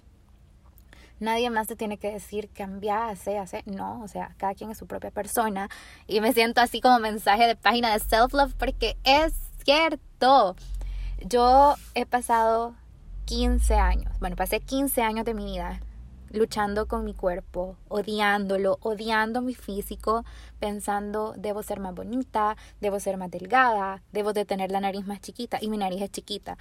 Nadie 1.20 1.48
más 1.50 1.66
te 1.66 1.76
tiene 1.76 1.96
que 1.96 2.10
decir 2.10 2.50
cambia, 2.52 3.08
hace, 3.08 3.38
hace. 3.38 3.62
No, 3.66 4.02
o 4.02 4.08
sea, 4.08 4.34
cada 4.36 4.54
quien 4.54 4.70
es 4.70 4.78
su 4.78 4.86
propia 4.86 5.10
persona. 5.10 5.68
Y 6.06 6.20
me 6.20 6.32
siento 6.32 6.60
así 6.60 6.80
como 6.80 6.98
mensaje 6.98 7.46
de 7.46 7.56
página 7.56 7.92
de 7.92 8.00
self-love 8.00 8.54
porque 8.58 8.96
es 9.04 9.32
cierto. 9.64 10.56
Yo 11.24 11.76
he 11.94 12.04
pasado 12.06 12.74
15 13.26 13.74
años, 13.74 14.12
bueno, 14.20 14.36
pasé 14.36 14.60
15 14.60 15.02
años 15.02 15.24
de 15.24 15.34
mi 15.34 15.46
vida 15.46 15.80
luchando 16.34 16.86
con 16.86 17.04
mi 17.04 17.14
cuerpo, 17.14 17.76
odiándolo, 17.88 18.78
odiando 18.82 19.40
mi 19.40 19.54
físico, 19.54 20.24
pensando 20.60 21.34
debo 21.36 21.62
ser 21.62 21.80
más 21.80 21.94
bonita, 21.94 22.56
debo 22.80 23.00
ser 23.00 23.16
más 23.16 23.30
delgada, 23.30 24.02
debo 24.12 24.32
de 24.32 24.44
tener 24.44 24.70
la 24.70 24.80
nariz 24.80 25.06
más 25.06 25.20
chiquita 25.20 25.58
y 25.60 25.68
mi 25.68 25.78
nariz 25.78 26.02
es 26.02 26.10
chiquita. 26.10 26.58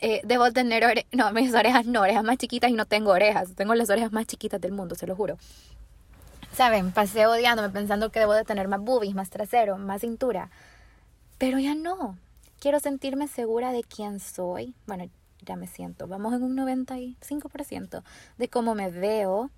Eh, 0.00 0.20
debo 0.24 0.52
tener, 0.52 0.84
ore 0.84 1.06
no, 1.12 1.32
mis 1.32 1.54
orejas 1.54 1.86
no, 1.86 2.02
orejas 2.02 2.24
más 2.24 2.36
chiquitas 2.36 2.70
y 2.70 2.74
no 2.74 2.86
tengo 2.86 3.10
orejas, 3.10 3.54
tengo 3.54 3.74
las 3.74 3.90
orejas 3.90 4.12
más 4.12 4.26
chiquitas 4.26 4.60
del 4.60 4.72
mundo, 4.72 4.94
se 4.94 5.06
lo 5.06 5.16
juro. 5.16 5.38
Saben, 6.54 6.92
pasé 6.92 7.26
odiándome 7.26 7.70
pensando 7.70 8.10
que 8.10 8.20
debo 8.20 8.34
de 8.34 8.44
tener 8.44 8.68
más 8.68 8.80
boobies, 8.80 9.14
más 9.14 9.30
trasero, 9.30 9.78
más 9.78 10.00
cintura, 10.00 10.50
pero 11.38 11.58
ya 11.58 11.74
no, 11.74 12.16
quiero 12.58 12.80
sentirme 12.80 13.28
segura 13.28 13.72
de 13.72 13.84
quién 13.84 14.20
soy. 14.20 14.74
Bueno, 14.86 15.08
me 15.56 15.66
siento. 15.66 16.06
Vamos 16.06 16.34
en 16.34 16.42
un 16.42 16.56
95% 16.56 18.02
de 18.36 18.48
cómo 18.48 18.74
me 18.74 18.90
veo. 18.90 19.50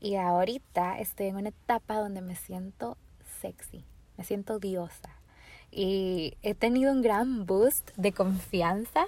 Y 0.00 0.16
ahorita 0.16 0.98
estoy 0.98 1.28
en 1.28 1.36
una 1.36 1.48
etapa 1.48 1.98
donde 1.98 2.20
me 2.20 2.36
siento 2.36 2.96
sexy, 3.40 3.84
me 4.16 4.24
siento 4.24 4.58
diosa. 4.58 5.10
Y 5.70 6.36
he 6.42 6.54
tenido 6.54 6.92
un 6.92 7.02
gran 7.02 7.46
boost 7.46 7.90
de 7.96 8.12
confianza. 8.12 9.06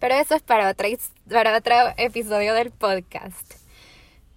Pero 0.00 0.14
eso 0.14 0.34
es 0.34 0.42
para, 0.42 0.68
otra, 0.70 0.88
para 1.30 1.56
otro 1.56 1.74
episodio 1.96 2.54
del 2.54 2.70
podcast. 2.70 3.54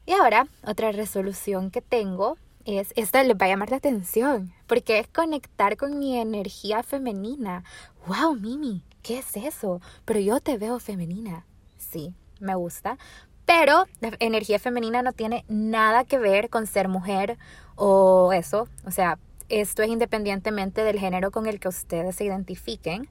Y 0.06 0.14
ahora, 0.14 0.48
otra 0.66 0.92
resolución 0.92 1.70
que 1.70 1.82
tengo 1.82 2.38
es, 2.66 2.94
esta 2.96 3.24
les 3.24 3.36
va 3.36 3.46
a 3.46 3.50
llamar 3.50 3.72
la 3.72 3.78
atención, 3.78 4.54
porque 4.68 5.00
es 5.00 5.08
conectar 5.08 5.78
con 5.78 6.00
mi 6.00 6.18
energía 6.18 6.84
femenina. 6.84 7.64
¡Wow, 8.08 8.36
Mimi! 8.36 8.84
¿Qué 9.02 9.20
es 9.20 9.36
eso? 9.38 9.82
Pero 10.06 10.20
yo 10.20 10.40
te 10.40 10.58
veo 10.58 10.80
femenina. 10.80 11.46
Sí, 11.78 12.14
me 12.40 12.56
gusta. 12.56 12.98
Pero 13.46 13.86
la 14.00 14.12
energía 14.20 14.60
femenina 14.60 15.02
no 15.02 15.14
tiene 15.14 15.44
nada 15.48 16.04
que 16.04 16.20
ver 16.20 16.50
con 16.50 16.68
ser 16.68 16.88
mujer 16.88 17.38
o 17.76 18.32
eso. 18.34 18.68
O 18.86 18.92
sea, 18.92 19.18
esto 19.50 19.82
es 19.82 19.90
independientemente 19.90 20.84
del 20.84 21.00
género 21.00 21.32
con 21.32 21.48
el 21.48 21.60
que 21.60 21.68
ustedes 21.68 22.16
se 22.16 22.26
identifiquen. 22.26 23.10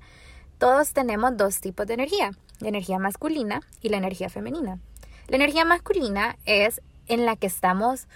Todos 0.59 0.93
tenemos 0.93 1.37
dos 1.37 1.61
tipos 1.61 1.87
de 1.87 1.95
energía, 1.95 2.33
la 2.61 2.69
energía 2.69 2.99
masculina 2.99 3.61
y 3.81 3.89
la 3.89 3.97
energía 3.97 4.29
femenina. 4.29 4.79
La 5.29 5.37
energía 5.37 5.65
masculina 5.65 6.37
es 6.45 6.81
en 7.07 7.27
la 7.27 7.37
que 7.37 7.47
estamos 7.47 8.07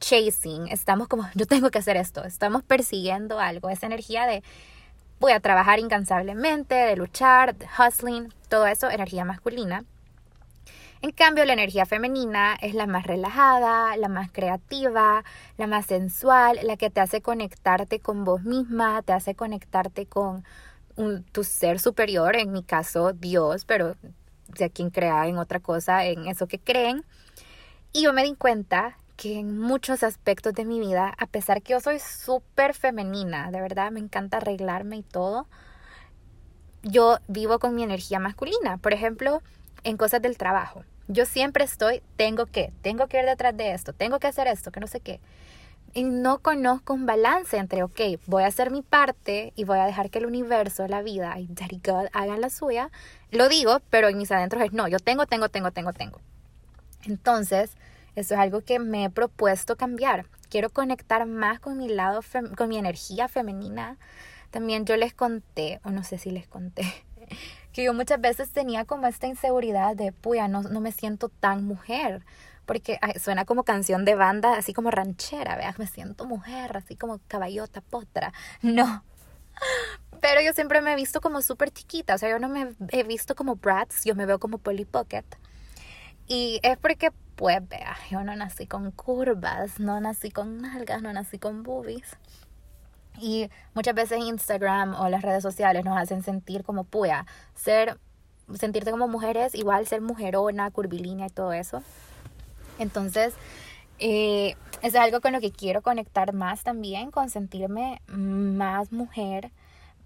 chasing, 0.00 0.68
estamos 0.68 1.08
como, 1.08 1.28
yo 1.34 1.46
tengo 1.46 1.70
que 1.70 1.78
hacer 1.78 1.96
esto, 1.96 2.24
estamos 2.24 2.62
persiguiendo 2.62 3.38
algo, 3.38 3.70
esa 3.70 3.86
energía 3.86 4.26
de 4.26 4.42
voy 5.22 5.32
a 5.32 5.38
trabajar 5.38 5.78
incansablemente, 5.78 6.74
de 6.74 6.96
luchar, 6.96 7.54
de 7.54 7.68
hustling, 7.78 8.34
todo 8.48 8.66
eso, 8.66 8.90
energía 8.90 9.24
masculina. 9.24 9.84
En 11.00 11.12
cambio, 11.12 11.44
la 11.44 11.52
energía 11.52 11.86
femenina 11.86 12.56
es 12.60 12.74
la 12.74 12.88
más 12.88 13.06
relajada, 13.06 13.96
la 13.96 14.08
más 14.08 14.32
creativa, 14.32 15.22
la 15.58 15.66
más 15.68 15.86
sensual, 15.86 16.58
la 16.64 16.76
que 16.76 16.90
te 16.90 17.00
hace 17.00 17.22
conectarte 17.22 18.00
con 18.00 18.24
vos 18.24 18.42
misma, 18.42 19.00
te 19.02 19.12
hace 19.12 19.36
conectarte 19.36 20.06
con 20.06 20.44
tu 21.30 21.44
ser 21.44 21.78
superior, 21.78 22.34
en 22.34 22.50
mi 22.50 22.64
caso 22.64 23.12
Dios, 23.12 23.64
pero 23.64 23.94
de 24.48 24.70
quien 24.70 24.90
crea 24.90 25.28
en 25.28 25.38
otra 25.38 25.60
cosa, 25.60 26.04
en 26.04 26.26
eso 26.26 26.48
que 26.48 26.58
creen. 26.58 27.04
Y 27.92 28.02
yo 28.02 28.12
me 28.12 28.24
di 28.24 28.34
cuenta 28.34 28.98
que 29.22 29.38
en 29.38 29.56
muchos 29.56 30.02
aspectos 30.02 30.52
de 30.52 30.64
mi 30.64 30.80
vida, 30.80 31.14
a 31.16 31.26
pesar 31.26 31.62
que 31.62 31.74
yo 31.74 31.80
soy 31.80 32.00
súper 32.00 32.74
femenina, 32.74 33.52
de 33.52 33.60
verdad 33.60 33.92
me 33.92 34.00
encanta 34.00 34.38
arreglarme 34.38 34.96
y 34.96 35.02
todo, 35.04 35.46
yo 36.82 37.18
vivo 37.28 37.60
con 37.60 37.76
mi 37.76 37.84
energía 37.84 38.18
masculina. 38.18 38.78
Por 38.78 38.92
ejemplo, 38.92 39.40
en 39.84 39.96
cosas 39.96 40.22
del 40.22 40.36
trabajo. 40.36 40.82
Yo 41.06 41.24
siempre 41.24 41.62
estoy, 41.62 42.02
tengo 42.16 42.46
que, 42.46 42.72
tengo 42.82 43.06
que 43.06 43.20
ir 43.20 43.24
detrás 43.24 43.56
de 43.56 43.72
esto, 43.74 43.92
tengo 43.92 44.18
que 44.18 44.26
hacer 44.26 44.48
esto, 44.48 44.72
que 44.72 44.80
no 44.80 44.88
sé 44.88 44.98
qué. 44.98 45.20
Y 45.94 46.02
no 46.02 46.40
conozco 46.40 46.92
un 46.92 47.06
balance 47.06 47.56
entre, 47.56 47.84
ok, 47.84 48.00
voy 48.26 48.42
a 48.42 48.48
hacer 48.48 48.72
mi 48.72 48.82
parte 48.82 49.52
y 49.54 49.62
voy 49.62 49.78
a 49.78 49.86
dejar 49.86 50.10
que 50.10 50.18
el 50.18 50.26
universo, 50.26 50.88
la 50.88 51.00
vida 51.00 51.38
y 51.38 51.46
Daddy 51.46 51.80
God 51.84 52.06
hagan 52.12 52.40
la 52.40 52.50
suya. 52.50 52.90
Lo 53.30 53.48
digo, 53.48 53.82
pero 53.88 54.08
en 54.08 54.18
mis 54.18 54.32
adentros 54.32 54.64
es, 54.64 54.72
no, 54.72 54.88
yo 54.88 54.98
tengo, 54.98 55.26
tengo, 55.26 55.48
tengo, 55.48 55.70
tengo, 55.70 55.92
tengo. 55.92 56.18
Entonces, 57.04 57.76
eso 58.14 58.34
es 58.34 58.40
algo 58.40 58.62
que 58.62 58.78
me 58.78 59.04
he 59.04 59.10
propuesto 59.10 59.76
cambiar. 59.76 60.26
Quiero 60.50 60.70
conectar 60.70 61.26
más 61.26 61.60
con 61.60 61.78
mi 61.78 61.88
lado, 61.88 62.20
con 62.56 62.68
mi 62.68 62.78
energía 62.78 63.28
femenina. 63.28 63.96
También 64.50 64.84
yo 64.84 64.96
les 64.96 65.14
conté, 65.14 65.80
o 65.84 65.90
no 65.90 66.04
sé 66.04 66.18
si 66.18 66.30
les 66.30 66.46
conté, 66.46 66.82
que 67.72 67.84
yo 67.84 67.94
muchas 67.94 68.20
veces 68.20 68.50
tenía 68.50 68.84
como 68.84 69.06
esta 69.06 69.26
inseguridad 69.26 69.96
de, 69.96 70.12
puya, 70.12 70.48
no, 70.48 70.62
no 70.62 70.80
me 70.80 70.92
siento 70.92 71.28
tan 71.28 71.64
mujer. 71.64 72.24
Porque 72.66 73.00
suena 73.20 73.44
como 73.44 73.64
canción 73.64 74.04
de 74.04 74.14
banda, 74.14 74.54
así 74.54 74.72
como 74.72 74.92
ranchera, 74.92 75.56
veas, 75.56 75.80
me 75.80 75.86
siento 75.88 76.26
mujer, 76.26 76.76
así 76.76 76.94
como 76.96 77.18
caballota, 77.26 77.80
potra. 77.80 78.32
No, 78.62 79.02
pero 80.20 80.40
yo 80.40 80.52
siempre 80.52 80.80
me 80.80 80.92
he 80.92 80.96
visto 80.96 81.20
como 81.20 81.42
súper 81.42 81.72
chiquita, 81.72 82.14
o 82.14 82.18
sea, 82.18 82.30
yo 82.30 82.38
no 82.38 82.48
me 82.48 82.74
he 82.90 83.02
visto 83.02 83.34
como 83.34 83.56
Bratz, 83.56 84.04
yo 84.04 84.14
me 84.14 84.24
veo 84.24 84.38
como 84.38 84.58
Polly 84.58 84.84
Pocket. 84.84 85.24
Y 86.26 86.60
es 86.62 86.78
porque 86.78 87.10
pues 87.36 87.66
vea, 87.68 87.96
yo 88.10 88.22
no 88.22 88.36
nací 88.36 88.66
con 88.66 88.90
curvas, 88.92 89.80
no 89.80 90.00
nací 90.00 90.30
con 90.30 90.60
nalgas, 90.62 91.02
no 91.02 91.12
nací 91.12 91.38
con 91.38 91.62
boobies. 91.62 92.16
Y 93.20 93.50
muchas 93.74 93.94
veces 93.94 94.20
Instagram 94.20 94.94
o 94.94 95.08
las 95.08 95.22
redes 95.22 95.42
sociales 95.42 95.84
nos 95.84 95.98
hacen 95.98 96.22
sentir 96.22 96.64
como 96.64 96.84
puya, 96.84 97.26
ser, 97.54 97.98
sentirte 98.54 98.90
como 98.90 99.08
mujeres, 99.08 99.54
igual 99.54 99.86
ser 99.86 100.00
mujerona, 100.00 100.70
curvilínea 100.70 101.26
y 101.26 101.30
todo 101.30 101.52
eso. 101.52 101.82
Entonces, 102.78 103.34
eh, 103.98 104.56
es 104.82 104.94
algo 104.94 105.20
con 105.20 105.32
lo 105.32 105.40
que 105.40 105.52
quiero 105.52 105.82
conectar 105.82 106.32
más 106.32 106.62
también, 106.62 107.10
con 107.10 107.30
sentirme 107.30 108.02
más 108.08 108.92
mujer. 108.92 109.52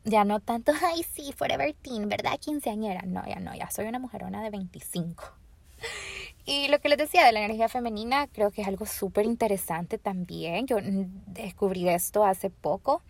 Ya 0.04 0.24
no 0.24 0.40
tanto, 0.40 0.72
ay 0.94 1.02
sí, 1.02 1.32
forever 1.32 1.74
teen, 1.74 2.08
¿verdad? 2.08 2.38
Quinceañera. 2.38 3.02
No, 3.06 3.24
ya 3.26 3.40
no, 3.40 3.54
ya 3.54 3.70
soy 3.70 3.86
una 3.86 3.98
mujerona 3.98 4.42
de 4.42 4.50
25. 4.50 5.24
Y 6.48 6.68
lo 6.68 6.78
que 6.78 6.88
les 6.88 6.98
decía 6.98 7.26
de 7.26 7.32
la 7.32 7.40
energía 7.40 7.68
femenina, 7.68 8.28
creo 8.28 8.52
que 8.52 8.62
es 8.62 8.68
algo 8.68 8.86
súper 8.86 9.26
interesante 9.26 9.98
también. 9.98 10.68
Yo 10.68 10.76
descubrí 11.26 11.88
esto 11.88 12.24
hace 12.24 12.50
poco 12.50 13.02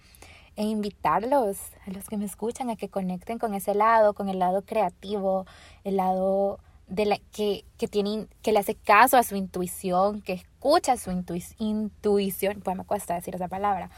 e 0.56 0.62
invitarlos 0.62 1.58
a 1.86 1.90
los 1.90 2.08
que 2.08 2.16
me 2.16 2.24
escuchan 2.24 2.70
a 2.70 2.76
que 2.76 2.88
conecten 2.88 3.38
con 3.38 3.52
ese 3.52 3.74
lado, 3.74 4.14
con 4.14 4.30
el 4.30 4.38
lado 4.38 4.62
creativo, 4.62 5.44
el 5.84 5.96
lado 5.96 6.60
de 6.88 7.04
la, 7.04 7.18
que, 7.32 7.66
que, 7.76 7.88
tiene, 7.88 8.26
que 8.40 8.52
le 8.52 8.60
hace 8.60 8.74
caso 8.74 9.18
a 9.18 9.22
su 9.22 9.36
intuición, 9.36 10.22
que 10.22 10.32
escucha 10.32 10.96
su 10.96 11.10
intuición, 11.10 12.60
pues 12.62 12.76
me 12.76 12.84
cuesta 12.84 13.14
decir 13.14 13.34
esa 13.34 13.48
palabra, 13.48 13.90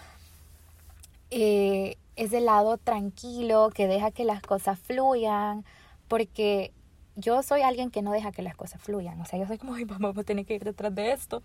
eh, 1.31 1.97
es 2.17 2.33
el 2.33 2.47
lado 2.47 2.79
tranquilo, 2.79 3.71
que 3.73 3.87
deja 3.87 4.11
que 4.11 4.25
las 4.25 4.43
cosas 4.43 4.79
fluyan, 4.81 5.65
porque 6.09 6.73
yo 7.19 7.43
soy 7.43 7.63
alguien 7.63 7.91
que 7.91 8.01
no 8.01 8.13
deja 8.13 8.31
que 8.31 8.43
las 8.43 8.55
cosas 8.55 8.81
fluyan. 8.81 9.21
O 9.21 9.25
sea, 9.27 9.39
yo 9.39 9.47
soy 9.47 9.59
como, 9.59 9.75
ay, 9.75 9.85
vamos 9.85 10.17
a 10.17 10.23
tener 10.23 10.47
que 10.47 10.55
ir 10.55 10.65
detrás 10.65 10.95
de 10.95 11.13
esto. 11.13 11.43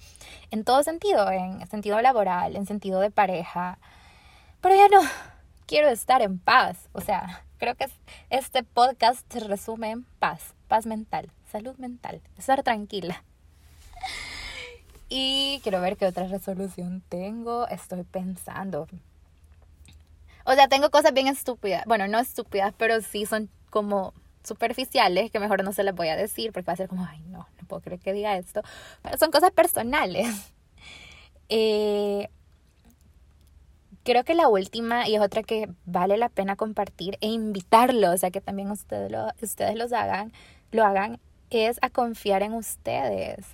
En 0.51 0.63
todo 0.63 0.83
sentido, 0.83 1.29
en 1.31 1.67
sentido 1.67 1.99
laboral, 1.99 2.55
en 2.55 2.67
sentido 2.67 2.99
de 2.99 3.09
pareja. 3.09 3.79
Pero 4.61 4.75
ya 4.75 4.87
no, 4.87 5.01
quiero 5.65 5.89
estar 5.89 6.21
en 6.21 6.37
paz. 6.37 6.89
O 6.93 7.01
sea, 7.01 7.43
creo 7.57 7.75
que 7.75 7.87
este 8.29 8.63
podcast 8.63 9.25
se 9.33 9.39
resume 9.39 9.89
en 9.89 10.03
paz, 10.19 10.53
paz 10.67 10.85
mental, 10.85 11.31
salud 11.51 11.75
mental, 11.77 12.21
estar 12.37 12.61
tranquila. 12.61 13.23
Y 15.09 15.59
quiero 15.63 15.81
ver 15.81 15.97
qué 15.97 16.05
otra 16.05 16.27
resolución 16.27 17.01
tengo. 17.09 17.67
Estoy 17.67 18.03
pensando. 18.03 18.87
O 20.45 20.53
sea, 20.53 20.67
tengo 20.67 20.91
cosas 20.91 21.13
bien 21.13 21.27
estúpidas. 21.27 21.83
Bueno, 21.85 22.07
no 22.07 22.19
estúpidas, 22.19 22.73
pero 22.77 23.01
sí 23.01 23.25
son 23.25 23.49
como 23.69 24.13
superficiales 24.43 25.31
que 25.31 25.39
mejor 25.39 25.63
no 25.63 25.73
se 25.73 25.83
las 25.83 25.95
voy 25.95 26.09
a 26.09 26.15
decir 26.15 26.51
porque 26.51 26.65
va 26.65 26.73
a 26.73 26.77
ser 26.77 26.87
como, 26.87 27.05
ay, 27.05 27.21
no, 27.27 27.47
no 27.59 27.67
puedo 27.67 27.81
creer 27.81 27.99
que 27.99 28.13
diga 28.13 28.37
esto. 28.37 28.61
Pero 29.01 29.17
son 29.17 29.31
cosas 29.31 29.51
personales. 29.51 30.27
Eh, 31.49 32.29
creo 34.03 34.23
que 34.23 34.33
la 34.33 34.47
última, 34.47 35.07
y 35.07 35.15
es 35.15 35.21
otra 35.21 35.43
que 35.43 35.69
vale 35.85 36.17
la 36.17 36.29
pena 36.29 36.55
compartir 36.55 37.17
e 37.21 37.27
invitarlo, 37.27 38.11
o 38.11 38.17
sea, 38.17 38.31
que 38.31 38.41
también 38.41 38.71
ustedes 38.71 39.11
lo, 39.11 39.27
ustedes 39.41 39.75
los 39.75 39.93
hagan, 39.93 40.33
lo 40.71 40.83
hagan, 40.83 41.19
es 41.49 41.79
a 41.81 41.89
confiar 41.89 42.43
en 42.43 42.53
ustedes. 42.53 43.45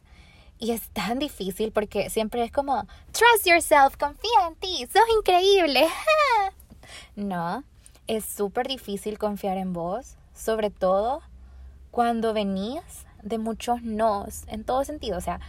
Y 0.58 0.72
es 0.72 0.90
tan 0.90 1.20
difícil 1.20 1.72
porque 1.72 2.10
siempre 2.10 2.44
es 2.44 2.52
como, 2.52 2.86
trust 3.12 3.46
yourself, 3.46 3.96
confía 3.98 4.48
en 4.48 4.56
ti, 4.56 4.88
sos 4.92 5.04
increíble. 5.18 5.88
no, 7.16 7.64
es 8.08 8.26
súper 8.26 8.68
difícil 8.68 9.18
confiar 9.18 9.58
en 9.58 9.72
vos, 9.72 10.16
sobre 10.40 10.70
todo 10.70 11.22
cuando 11.92 12.34
venís 12.34 12.82
de 13.22 13.38
muchos 13.38 13.84
nos, 13.84 14.48
en 14.48 14.64
todo 14.64 14.84
sentido. 14.86 15.18
O 15.18 15.22
sea, 15.22 15.40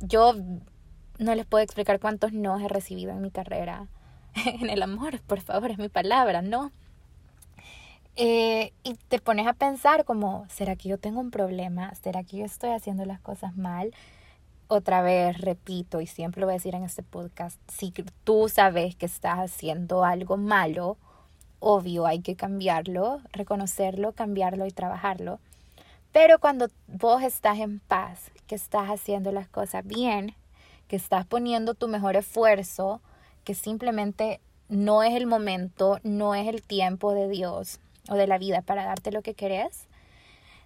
yo 0.00 0.34
no 1.18 1.34
les 1.34 1.46
puedo 1.46 1.62
explicar 1.62 2.00
cuántos 2.00 2.32
nos 2.32 2.60
he 2.60 2.68
recibido 2.68 3.12
en 3.12 3.22
mi 3.22 3.30
carrera. 3.30 3.86
en 4.34 4.70
el 4.70 4.82
amor, 4.82 5.20
por 5.20 5.40
favor, 5.40 5.70
es 5.70 5.78
mi 5.78 5.88
palabra, 5.88 6.42
¿no? 6.42 6.72
Eh, 8.16 8.72
y 8.82 8.94
te 8.94 9.20
pones 9.20 9.46
a 9.46 9.54
pensar 9.54 10.04
como, 10.04 10.46
¿será 10.48 10.76
que 10.76 10.88
yo 10.88 10.98
tengo 10.98 11.20
un 11.20 11.30
problema? 11.30 11.94
¿Será 11.94 12.24
que 12.24 12.38
yo 12.38 12.44
estoy 12.44 12.70
haciendo 12.70 13.04
las 13.04 13.20
cosas 13.20 13.56
mal? 13.56 13.94
Otra 14.68 15.02
vez, 15.02 15.38
repito, 15.38 16.00
y 16.00 16.06
siempre 16.06 16.40
lo 16.40 16.46
voy 16.46 16.54
a 16.54 16.56
decir 16.56 16.74
en 16.74 16.84
este 16.84 17.02
podcast, 17.02 17.58
si 17.68 17.92
tú 18.24 18.48
sabes 18.48 18.96
que 18.96 19.06
estás 19.06 19.38
haciendo 19.38 20.04
algo 20.04 20.36
malo, 20.36 20.98
obvio, 21.62 22.06
hay 22.06 22.20
que 22.20 22.36
cambiarlo, 22.36 23.20
reconocerlo, 23.32 24.12
cambiarlo 24.12 24.66
y 24.66 24.70
trabajarlo. 24.70 25.38
Pero 26.12 26.38
cuando 26.38 26.68
vos 26.88 27.22
estás 27.22 27.58
en 27.58 27.78
paz, 27.80 28.30
que 28.46 28.54
estás 28.54 28.88
haciendo 28.88 29.32
las 29.32 29.48
cosas 29.48 29.86
bien, 29.86 30.34
que 30.88 30.96
estás 30.96 31.24
poniendo 31.24 31.74
tu 31.74 31.88
mejor 31.88 32.16
esfuerzo, 32.16 33.00
que 33.44 33.54
simplemente 33.54 34.40
no 34.68 35.02
es 35.02 35.14
el 35.14 35.26
momento, 35.26 35.98
no 36.02 36.34
es 36.34 36.48
el 36.48 36.62
tiempo 36.62 37.14
de 37.14 37.28
Dios 37.28 37.80
o 38.10 38.14
de 38.14 38.26
la 38.26 38.38
vida 38.38 38.60
para 38.62 38.84
darte 38.84 39.12
lo 39.12 39.22
que 39.22 39.34
querés, 39.34 39.86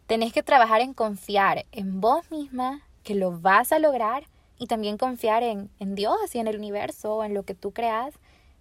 tenés 0.06 0.32
que 0.32 0.42
trabajar 0.42 0.80
en 0.80 0.94
confiar 0.94 1.66
en 1.72 2.00
vos 2.00 2.30
misma, 2.30 2.82
que 3.04 3.14
lo 3.14 3.38
vas 3.38 3.70
a 3.70 3.78
lograr, 3.78 4.24
y 4.58 4.66
también 4.66 4.96
confiar 4.96 5.42
en, 5.42 5.70
en 5.78 5.94
Dios 5.94 6.34
y 6.34 6.38
en 6.38 6.48
el 6.48 6.56
universo 6.56 7.16
o 7.16 7.24
en 7.24 7.34
lo 7.34 7.42
que 7.42 7.54
tú 7.54 7.72
creas, 7.72 8.14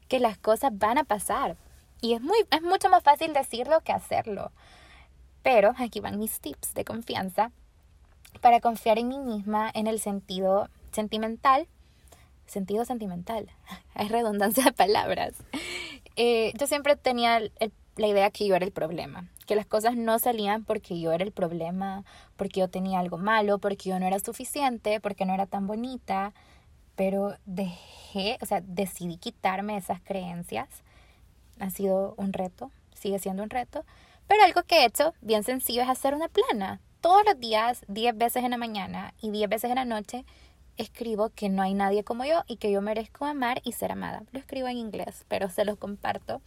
que 0.07 0.19
las 0.19 0.37
cosas 0.37 0.77
van 0.77 0.97
a 0.97 1.03
pasar. 1.05 1.55
Y 2.01 2.13
es, 2.13 2.21
muy, 2.21 2.37
es 2.51 2.61
mucho 2.61 2.89
más 2.89 3.03
fácil 3.03 3.33
decirlo 3.33 3.81
que 3.81 3.91
hacerlo. 3.91 4.51
Pero 5.43 5.73
aquí 5.77 5.99
van 5.99 6.19
mis 6.19 6.39
tips 6.39 6.73
de 6.73 6.85
confianza 6.85 7.51
para 8.41 8.59
confiar 8.59 8.99
en 8.99 9.07
mí 9.07 9.19
misma 9.19 9.71
en 9.73 9.87
el 9.87 9.99
sentido 9.99 10.69
sentimental. 10.91 11.67
Sentido 12.47 12.85
sentimental. 12.85 13.49
Hay 13.93 14.07
redundancia 14.07 14.65
de 14.65 14.73
palabras. 14.73 15.33
Eh, 16.15 16.53
yo 16.57 16.67
siempre 16.67 16.95
tenía 16.95 17.41
la 17.97 18.07
idea 18.07 18.29
que 18.31 18.47
yo 18.47 18.55
era 18.55 18.65
el 18.65 18.71
problema, 18.71 19.29
que 19.45 19.55
las 19.55 19.65
cosas 19.65 19.95
no 19.95 20.19
salían 20.19 20.63
porque 20.63 20.99
yo 20.99 21.11
era 21.11 21.23
el 21.23 21.31
problema, 21.31 22.03
porque 22.35 22.61
yo 22.61 22.69
tenía 22.69 22.99
algo 22.99 23.17
malo, 23.17 23.59
porque 23.59 23.89
yo 23.89 23.99
no 23.99 24.05
era 24.05 24.19
suficiente, 24.19 24.99
porque 24.99 25.25
no 25.25 25.33
era 25.33 25.45
tan 25.45 25.67
bonita, 25.67 26.33
pero 26.95 27.35
dejé, 27.45 28.37
o 28.41 28.45
sea, 28.45 28.61
decidí 28.61 29.17
quitarme 29.17 29.77
esas 29.77 30.01
creencias 30.01 30.69
ha 31.59 31.69
sido 31.69 32.13
un 32.17 32.33
reto, 32.33 32.71
sigue 32.93 33.19
siendo 33.19 33.43
un 33.43 33.49
reto, 33.49 33.85
pero 34.27 34.43
algo 34.43 34.63
que 34.63 34.79
he 34.79 34.85
hecho 34.85 35.13
bien 35.21 35.43
sencillo 35.43 35.81
es 35.81 35.89
hacer 35.89 36.13
una 36.13 36.27
plana. 36.27 36.79
Todos 37.01 37.23
los 37.25 37.39
días, 37.39 37.83
10 37.87 38.17
veces 38.17 38.43
en 38.43 38.51
la 38.51 38.57
mañana 38.57 39.13
y 39.21 39.29
10 39.29 39.49
veces 39.49 39.69
en 39.69 39.75
la 39.75 39.85
noche, 39.85 40.25
escribo 40.77 41.29
que 41.29 41.49
no 41.49 41.61
hay 41.61 41.73
nadie 41.73 42.03
como 42.03 42.25
yo 42.25 42.43
y 42.47 42.57
que 42.57 42.71
yo 42.71 42.81
merezco 42.81 43.25
amar 43.25 43.61
y 43.63 43.73
ser 43.73 43.91
amada. 43.91 44.23
Lo 44.31 44.39
escribo 44.39 44.67
en 44.67 44.77
inglés, 44.77 45.25
pero 45.27 45.49
se 45.49 45.65
los 45.65 45.77
comparto. 45.77 46.41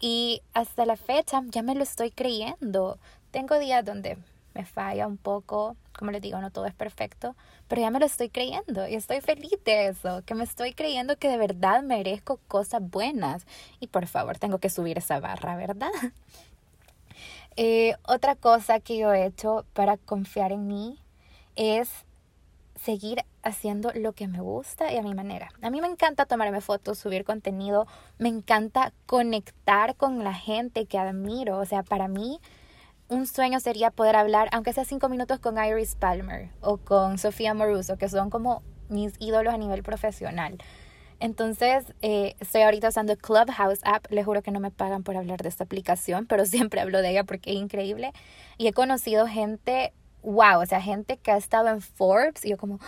Y 0.00 0.42
hasta 0.54 0.86
la 0.86 0.96
fecha 0.96 1.42
ya 1.46 1.62
me 1.62 1.74
lo 1.74 1.82
estoy 1.82 2.10
creyendo. 2.10 2.98
Tengo 3.30 3.58
días 3.58 3.84
donde 3.84 4.18
me 4.54 4.64
falla 4.64 5.06
un 5.06 5.16
poco, 5.16 5.76
como 5.98 6.10
les 6.10 6.22
digo, 6.22 6.38
no 6.40 6.50
todo 6.50 6.66
es 6.66 6.74
perfecto, 6.74 7.34
pero 7.68 7.80
ya 7.80 7.90
me 7.90 7.98
lo 7.98 8.06
estoy 8.06 8.28
creyendo 8.28 8.86
y 8.88 8.94
estoy 8.94 9.20
feliz 9.20 9.58
de 9.64 9.88
eso, 9.88 10.22
que 10.24 10.34
me 10.34 10.44
estoy 10.44 10.74
creyendo 10.74 11.16
que 11.16 11.28
de 11.28 11.36
verdad 11.36 11.82
merezco 11.82 12.38
cosas 12.48 12.82
buenas. 12.82 13.46
Y 13.80 13.88
por 13.88 14.06
favor, 14.06 14.38
tengo 14.38 14.58
que 14.58 14.70
subir 14.70 14.98
esa 14.98 15.20
barra, 15.20 15.56
¿verdad? 15.56 15.90
Eh, 17.56 17.96
otra 18.04 18.34
cosa 18.34 18.80
que 18.80 18.96
yo 18.96 19.12
he 19.12 19.26
hecho 19.26 19.66
para 19.74 19.98
confiar 19.98 20.52
en 20.52 20.66
mí 20.68 20.98
es 21.54 21.90
seguir 22.82 23.24
haciendo 23.42 23.92
lo 23.94 24.12
que 24.12 24.26
me 24.26 24.40
gusta 24.40 24.92
y 24.92 24.96
a 24.96 25.02
mi 25.02 25.14
manera. 25.14 25.50
A 25.60 25.70
mí 25.70 25.80
me 25.80 25.86
encanta 25.86 26.26
tomarme 26.26 26.60
fotos, 26.60 26.98
subir 26.98 27.24
contenido, 27.24 27.86
me 28.18 28.28
encanta 28.28 28.92
conectar 29.06 29.96
con 29.96 30.24
la 30.24 30.34
gente 30.34 30.86
que 30.86 30.98
admiro. 30.98 31.58
O 31.58 31.64
sea, 31.64 31.82
para 31.82 32.08
mí 32.08 32.40
un 33.08 33.26
sueño 33.26 33.60
sería 33.60 33.90
poder 33.90 34.16
hablar, 34.16 34.48
aunque 34.52 34.72
sea 34.72 34.84
cinco 34.84 35.08
minutos, 35.08 35.38
con 35.38 35.62
Iris 35.62 35.94
Palmer 35.94 36.50
o 36.60 36.78
con 36.78 37.18
Sofía 37.18 37.54
Moruso, 37.54 37.98
que 37.98 38.08
son 38.08 38.30
como 38.30 38.62
mis 38.88 39.14
ídolos 39.18 39.52
a 39.52 39.58
nivel 39.58 39.82
profesional. 39.82 40.58
Entonces, 41.22 41.84
eh, 42.02 42.34
estoy 42.40 42.62
ahorita 42.62 42.88
usando 42.88 43.16
Clubhouse 43.16 43.78
App. 43.84 44.10
Les 44.10 44.24
juro 44.24 44.42
que 44.42 44.50
no 44.50 44.58
me 44.58 44.72
pagan 44.72 45.04
por 45.04 45.16
hablar 45.16 45.40
de 45.40 45.48
esta 45.48 45.62
aplicación, 45.62 46.26
pero 46.26 46.46
siempre 46.46 46.80
hablo 46.80 47.00
de 47.00 47.10
ella 47.10 47.22
porque 47.24 47.52
es 47.52 47.56
increíble. 47.56 48.12
Y 48.58 48.66
he 48.66 48.72
conocido 48.72 49.28
gente, 49.28 49.92
wow, 50.22 50.60
o 50.60 50.66
sea, 50.66 50.80
gente 50.80 51.18
que 51.18 51.30
ha 51.30 51.36
estado 51.36 51.68
en 51.68 51.80
Forbes 51.80 52.44
y 52.44 52.50
yo 52.50 52.56
como, 52.56 52.80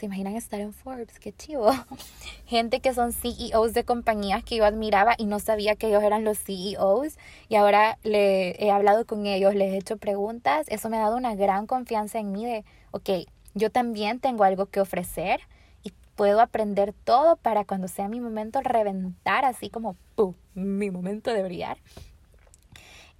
¿Se 0.00 0.06
imaginan 0.06 0.34
estar 0.34 0.58
en 0.60 0.72
Forbes? 0.72 1.18
Qué 1.18 1.30
chivo. 1.30 1.70
Gente 2.46 2.80
que 2.80 2.94
son 2.94 3.12
CEOs 3.12 3.74
de 3.74 3.84
compañías 3.84 4.42
que 4.42 4.56
yo 4.56 4.64
admiraba 4.64 5.14
y 5.18 5.26
no 5.26 5.40
sabía 5.40 5.76
que 5.76 5.88
ellos 5.88 6.02
eran 6.02 6.24
los 6.24 6.38
CEOs. 6.38 7.18
Y 7.50 7.56
ahora 7.56 7.98
le 8.02 8.52
he 8.64 8.70
hablado 8.70 9.04
con 9.04 9.26
ellos, 9.26 9.54
les 9.54 9.74
he 9.74 9.76
hecho 9.76 9.98
preguntas. 9.98 10.66
Eso 10.70 10.88
me 10.88 10.96
ha 10.96 11.00
dado 11.00 11.18
una 11.18 11.34
gran 11.34 11.66
confianza 11.66 12.18
en 12.18 12.32
mí 12.32 12.46
de, 12.46 12.64
ok, 12.92 13.10
yo 13.52 13.68
también 13.68 14.20
tengo 14.20 14.44
algo 14.44 14.64
que 14.64 14.80
ofrecer 14.80 15.40
y 15.82 15.92
puedo 16.16 16.40
aprender 16.40 16.94
todo 17.04 17.36
para 17.36 17.66
cuando 17.66 17.86
sea 17.86 18.08
mi 18.08 18.20
momento 18.20 18.62
reventar 18.62 19.44
así 19.44 19.68
como, 19.68 19.96
¡pum!, 20.14 20.32
mi 20.54 20.90
momento 20.90 21.30
de 21.30 21.42
brillar. 21.42 21.76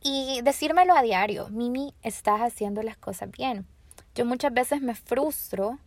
Y 0.03 0.41
decírmelo 0.45 0.95
a 0.95 1.03
diario, 1.03 1.51
Mimi, 1.51 1.93
estás 2.03 2.41
haciendo 2.41 2.83
las 2.83 2.97
cosas 2.97 3.31
bien. 3.31 3.67
Yo 4.15 4.25
muchas 4.25 4.55
veces 4.55 4.81
me 4.81 4.95
frustro 4.95 5.79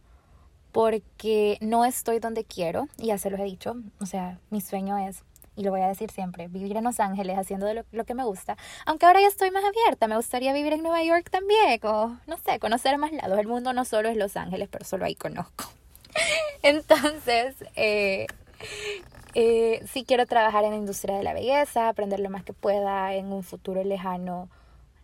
porque 0.74 1.58
no 1.62 1.86
estoy 1.86 2.20
donde 2.20 2.44
quiero, 2.44 2.90
y 2.98 3.06
ya 3.06 3.18
se 3.18 3.30
los 3.30 3.40
he 3.40 3.44
dicho, 3.44 3.76
o 4.02 4.06
sea, 4.06 4.40
mi 4.50 4.60
sueño 4.60 4.98
es, 4.98 5.24
y 5.56 5.64
lo 5.64 5.70
voy 5.70 5.82
a 5.82 5.88
decir 5.88 6.10
siempre, 6.10 6.48
vivir 6.48 6.76
en 6.76 6.84
Los 6.84 7.00
Ángeles 7.00 7.38
haciendo 7.38 7.72
lo, 7.72 7.86
lo, 7.92 8.06
que 8.06 8.16
me 8.16 8.24
gusta, 8.26 8.58
aunque 8.88 9.06
ahora 9.06 9.22
ya 9.22 9.28
estoy 9.28 9.52
más 9.52 9.64
abierta, 9.64 10.08
me 10.08 10.16
gustaría 10.18 10.52
vivir 10.52 10.74
en 10.74 10.82
Nueva 10.82 11.04
York 11.04 11.30
también, 11.30 11.80
o 11.84 12.18
no 12.26 12.38
sé, 12.38 12.58
conocer 12.60 12.98
más 12.98 13.14
lados, 13.14 13.38
el 13.38 13.48
mundo 13.48 13.72
no 13.72 13.86
solo 13.86 14.10
es 14.10 14.18
Los 14.18 14.36
Ángeles, 14.36 14.68
pero 14.70 14.84
solo 14.84 15.06
ahí 15.06 15.14
conozco. 15.14 15.66
Entonces, 16.64 17.56
eh, 17.76 18.26
eh, 19.36 19.86
sí 19.88 20.06
quiero 20.06 20.26
trabajar 20.26 20.64
en 20.64 20.72
la 20.72 20.78
industria 20.78 21.16
de 21.18 21.24
la 21.24 21.34
belleza, 21.34 21.88
aprender 21.88 22.20
lo 22.20 22.32
más 22.32 22.44
que 22.44 22.54
pueda 22.54 23.14
en 23.14 23.32
un 23.32 23.44
futuro 23.44 23.84
lejano, 23.84 24.50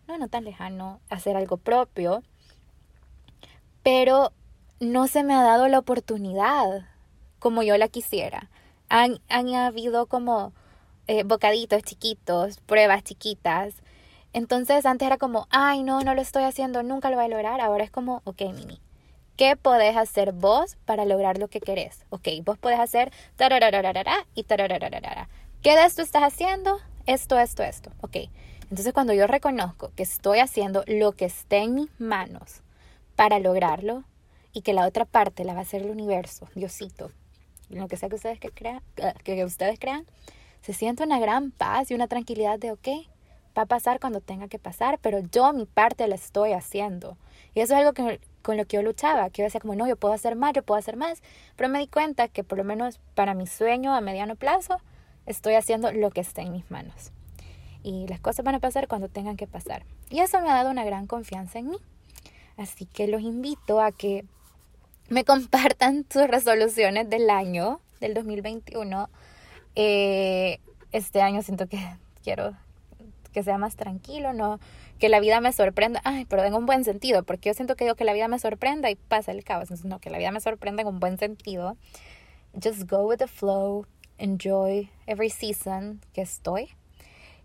no, 0.08 0.18
no 0.18 0.26
tan 0.26 0.42
lejano, 0.42 0.98
hacer 1.10 1.36
algo 1.36 1.58
propio, 1.58 2.24
pero 3.84 4.32
no 4.80 5.06
se 5.08 5.22
me 5.24 5.34
ha 5.34 5.42
dado 5.42 5.68
la 5.68 5.78
oportunidad 5.78 6.86
como 7.38 7.62
yo 7.62 7.76
la 7.76 7.88
quisiera. 7.88 8.50
Han, 8.88 9.20
han 9.28 9.54
habido 9.54 10.06
como 10.06 10.52
eh, 11.06 11.22
bocaditos 11.24 11.82
chiquitos, 11.82 12.58
pruebas 12.60 13.04
chiquitas, 13.04 13.74
Entonces 14.32 14.86
antes 14.86 15.06
era 15.06 15.18
como, 15.18 15.48
ay, 15.50 15.82
no, 15.82 16.02
no 16.02 16.14
lo 16.14 16.22
estoy 16.22 16.44
haciendo, 16.44 16.82
nunca 16.82 17.10
lo 17.10 17.16
voy 17.16 17.26
a 17.26 17.28
lograr. 17.28 17.60
Ahora 17.60 17.84
es 17.84 17.90
como, 17.90 18.22
ok, 18.24 18.42
Mimi, 18.54 18.80
¿qué 19.36 19.56
podés 19.56 19.96
hacer 19.96 20.32
vos 20.32 20.76
para 20.86 21.04
lograr 21.04 21.38
lo 21.38 21.48
que 21.48 21.60
querés? 21.60 22.04
Ok, 22.10 22.28
vos 22.44 22.58
podés 22.58 22.80
hacer 22.80 23.12
y 24.34 24.44
¿Qué 25.62 25.76
de 25.76 25.84
esto 25.84 26.02
estás 26.02 26.22
haciendo? 26.22 26.78
Esto, 27.06 27.38
esto, 27.38 27.62
esto. 27.62 27.90
Ok. 28.00 28.16
Entonces 28.70 28.92
cuando 28.92 29.12
yo 29.12 29.26
reconozco 29.26 29.90
que 29.96 30.04
estoy 30.04 30.38
haciendo 30.38 30.84
lo 30.86 31.12
que 31.12 31.26
esté 31.26 31.58
en 31.58 31.74
mis 31.74 32.00
manos 32.00 32.62
para 33.16 33.40
lograrlo 33.40 34.04
y 34.52 34.62
que 34.62 34.72
la 34.72 34.86
otra 34.86 35.04
parte 35.04 35.44
la 35.44 35.52
va 35.54 35.60
a 35.60 35.62
hacer 35.62 35.82
el 35.82 35.90
universo, 35.90 36.48
Diosito, 36.54 37.10
lo 37.68 37.88
que 37.88 37.96
sea 37.96 38.08
que 38.08 38.16
ustedes, 38.16 38.40
que 38.40 38.50
crean, 38.50 38.82
que 39.24 39.44
ustedes 39.44 39.78
crean, 39.78 40.06
se 40.62 40.72
siente 40.72 41.04
una 41.04 41.18
gran 41.18 41.50
paz 41.50 41.90
y 41.90 41.94
una 41.94 42.08
tranquilidad 42.08 42.58
de, 42.58 42.72
ok, 42.72 42.88
va 43.56 43.62
a 43.62 43.66
pasar 43.66 44.00
cuando 44.00 44.20
tenga 44.20 44.48
que 44.48 44.58
pasar, 44.58 44.98
pero 45.00 45.20
yo 45.20 45.52
mi 45.52 45.66
parte 45.66 46.06
la 46.08 46.14
estoy 46.14 46.52
haciendo. 46.52 47.16
Y 47.54 47.60
eso 47.60 47.74
es 47.74 47.80
algo 47.80 47.92
que, 47.92 48.20
con 48.42 48.56
lo 48.56 48.64
que 48.64 48.76
yo 48.76 48.82
luchaba, 48.82 49.30
que 49.30 49.42
yo 49.42 49.44
decía 49.44 49.60
como, 49.60 49.74
no, 49.74 49.86
yo 49.86 49.96
puedo 49.96 50.14
hacer 50.14 50.36
más, 50.36 50.52
yo 50.52 50.62
puedo 50.62 50.78
hacer 50.78 50.96
más, 50.96 51.22
pero 51.56 51.68
me 51.68 51.78
di 51.78 51.86
cuenta 51.86 52.28
que 52.28 52.44
por 52.44 52.58
lo 52.58 52.64
menos 52.64 53.00
para 53.14 53.34
mi 53.34 53.46
sueño 53.46 53.94
a 53.94 54.00
mediano 54.00 54.36
plazo, 54.36 54.78
estoy 55.26 55.54
haciendo 55.54 55.92
lo 55.92 56.10
que 56.10 56.20
está 56.20 56.42
en 56.42 56.52
mis 56.52 56.70
manos. 56.70 57.12
Y 57.82 58.06
las 58.08 58.20
cosas 58.20 58.44
van 58.44 58.56
a 58.56 58.60
pasar 58.60 58.88
cuando 58.88 59.08
tengan 59.08 59.36
que 59.36 59.46
pasar. 59.46 59.84
Y 60.10 60.20
eso 60.20 60.40
me 60.40 60.50
ha 60.50 60.54
dado 60.54 60.70
una 60.70 60.84
gran 60.84 61.06
confianza 61.06 61.58
en 61.58 61.70
mí. 61.70 61.78
Así 62.56 62.84
que 62.84 63.06
los 63.06 63.22
invito 63.22 63.80
a 63.80 63.90
que 63.90 64.26
me 65.10 65.24
compartan 65.24 66.06
sus 66.10 66.26
resoluciones 66.26 67.10
del 67.10 67.28
año, 67.28 67.80
del 68.00 68.14
2021. 68.14 69.10
Eh, 69.74 70.60
este 70.92 71.20
año 71.20 71.42
siento 71.42 71.66
que 71.66 71.78
quiero 72.24 72.56
que 73.32 73.44
sea 73.44 73.58
más 73.58 73.76
tranquilo, 73.76 74.32
no 74.32 74.58
que 74.98 75.08
la 75.08 75.18
vida 75.18 75.40
me 75.40 75.52
sorprenda, 75.52 76.00
ay, 76.04 76.26
pero 76.26 76.44
en 76.44 76.54
un 76.54 76.66
buen 76.66 76.84
sentido, 76.84 77.22
porque 77.22 77.48
yo 77.48 77.54
siento 77.54 77.74
que 77.74 77.84
digo 77.84 77.96
que 77.96 78.04
la 78.04 78.12
vida 78.12 78.28
me 78.28 78.38
sorprenda 78.38 78.90
y 78.90 78.96
pasa 78.96 79.32
el 79.32 79.42
caos, 79.44 79.70
no, 79.84 79.98
que 79.98 80.10
la 80.10 80.18
vida 80.18 80.30
me 80.30 80.40
sorprenda 80.40 80.82
en 80.82 80.88
un 80.88 81.00
buen 81.00 81.16
sentido. 81.16 81.76
Just 82.52 82.88
go 82.88 83.08
with 83.08 83.16
the 83.16 83.26
flow, 83.26 83.86
enjoy 84.18 84.90
every 85.06 85.30
season 85.30 86.00
que 86.12 86.20
estoy 86.20 86.68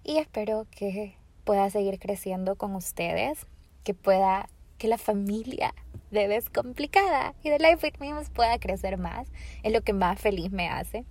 y 0.03 0.17
espero 0.17 0.67
que 0.69 1.15
pueda 1.45 1.69
seguir 1.69 1.97
creciendo 1.97 2.55
con 2.55 2.75
ustedes, 2.75 3.47
que 3.83 3.93
pueda 3.93 4.49
que 4.77 4.89
la 4.89 4.97
familia 4.97 5.73
de 6.11 6.27
Descomplicada 6.27 7.33
y 7.43 7.49
de 7.49 7.59
Life 7.59 7.79
With 7.83 7.99
Memes 7.99 8.29
pueda 8.29 8.57
crecer 8.59 8.97
más. 8.97 9.27
Es 9.63 9.71
lo 9.73 9.81
que 9.81 9.93
más 9.93 10.19
feliz 10.19 10.51
me 10.51 10.69
hace. 10.69 11.05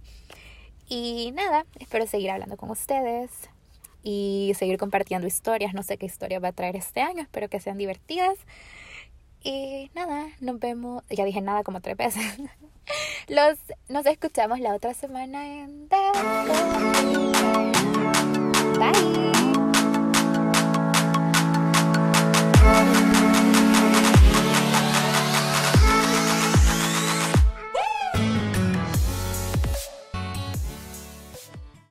Y 0.89 1.33
nada, 1.35 1.67
espero 1.79 2.07
seguir 2.07 2.31
hablando 2.31 2.57
con 2.57 2.71
ustedes 2.71 3.31
y 4.03 4.53
seguir 4.57 4.79
compartiendo 4.79 5.27
historias. 5.27 5.75
No 5.75 5.83
sé 5.83 5.97
qué 5.97 6.07
historia 6.07 6.39
va 6.39 6.49
a 6.49 6.53
traer 6.53 6.77
este 6.77 7.01
año, 7.01 7.23
espero 7.23 7.49
que 7.49 7.61
sean 7.61 7.79
divertidas. 7.79 8.39
Y 9.43 9.91
nada, 9.95 10.29
nos 10.41 10.59
vemos. 10.59 11.03
Ya 11.11 11.25
dije 11.25 11.41
nada 11.41 11.63
como 11.65 11.81
tres 11.81 11.97
veces. 11.97 12.25
Los, 13.29 13.59
nos 13.89 14.05
escuchamos 14.07 14.61
la 14.61 14.75
otra 14.75 14.95
semana 14.95 15.47
en 15.47 15.89
Bye. 22.69 23.04